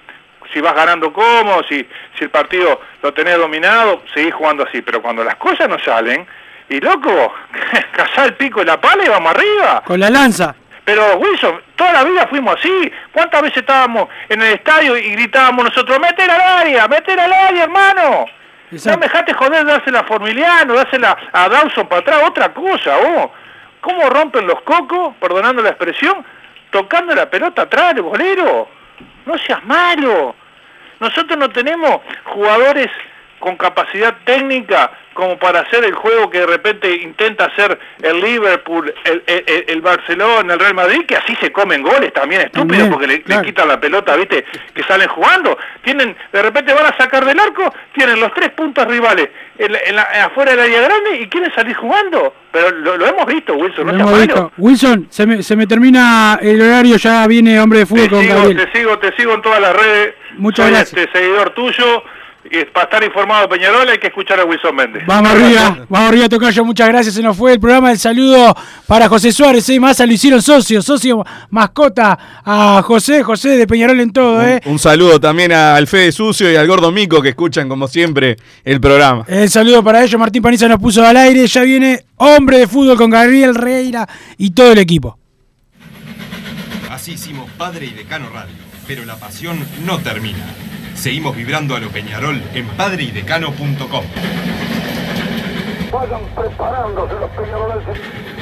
[0.53, 5.01] si vas ganando cómodo, si, si el partido lo tenés dominado, seguís jugando así, pero
[5.01, 6.27] cuando las cosas no salen,
[6.69, 7.35] y loco,
[7.93, 9.83] cazá el pico y la pala y vamos arriba.
[9.87, 10.55] Con la lanza.
[10.85, 12.93] Pero Wilson, toda la vida fuimos así.
[13.13, 17.65] ¿Cuántas veces estábamos en el estadio y gritábamos nosotros, meter al área, meter al área,
[17.65, 18.27] hermano?
[18.71, 18.91] Exacto.
[18.91, 23.31] No me dejaste joder, dásela a Formiliano, dásela a Dawson para atrás, otra cosa, vos.
[23.81, 26.25] ¿Cómo rompen los cocos, perdonando la expresión,
[26.71, 28.69] tocando la pelota atrás, bolero?
[29.27, 30.35] No seas malo.
[31.01, 32.91] Nosotros no tenemos jugadores
[33.39, 38.93] con capacidad técnica como para hacer el juego que de repente intenta hacer el Liverpool,
[39.05, 43.07] el, el, el Barcelona, el Real Madrid, que así se comen goles también estúpidos porque
[43.07, 43.43] le, claro.
[43.43, 44.45] le, quitan la pelota, viste,
[44.75, 45.57] que salen jugando.
[45.83, 49.79] Tienen, de repente van a sacar del arco, tienen los tres puntos rivales en la,
[49.87, 52.35] en la, afuera del área grande y quieren salir jugando.
[52.51, 54.53] Pero lo, lo hemos visto, Wilson, no lo hemos visto.
[54.59, 58.23] Wilson, se me, se me termina el horario, ya viene hombre de fútbol te con
[58.23, 58.71] sigo, Gabriel.
[58.71, 60.15] Te sigo, te sigo en todas las redes.
[60.37, 61.01] Muchas Soy gracias.
[61.01, 62.03] Este seguidor tuyo
[62.51, 65.03] y para estar informado de Peñarol hay que escuchar a Wilson Méndez.
[65.07, 67.15] Vamos arriba, vamos arriba, Tocayo, muchas gracias.
[67.15, 67.91] Se nos fue el programa.
[67.91, 68.55] El saludo
[68.87, 69.81] para José Suárez, ¿eh?
[69.81, 74.61] Massa lo hicieron socio, socio mascota a José, José de Peñarol en todo, ¿eh?
[74.67, 78.37] Un, un saludo también al Fede Sucio y al Gordo Mico que escuchan como siempre
[78.65, 79.25] el programa.
[79.27, 81.47] El saludo para ellos, Martín Paniza nos puso al aire.
[81.47, 85.19] Ya viene hombre de fútbol con Gabriel Reira y todo el equipo.
[86.91, 88.55] Así hicimos Padre y Decano Radio,
[88.87, 90.45] pero la pasión no termina.
[90.95, 94.05] Seguimos vibrando a lo Peñarol en padreidecano.com.
[95.93, 98.34] Vayan preparándose los peñaroles.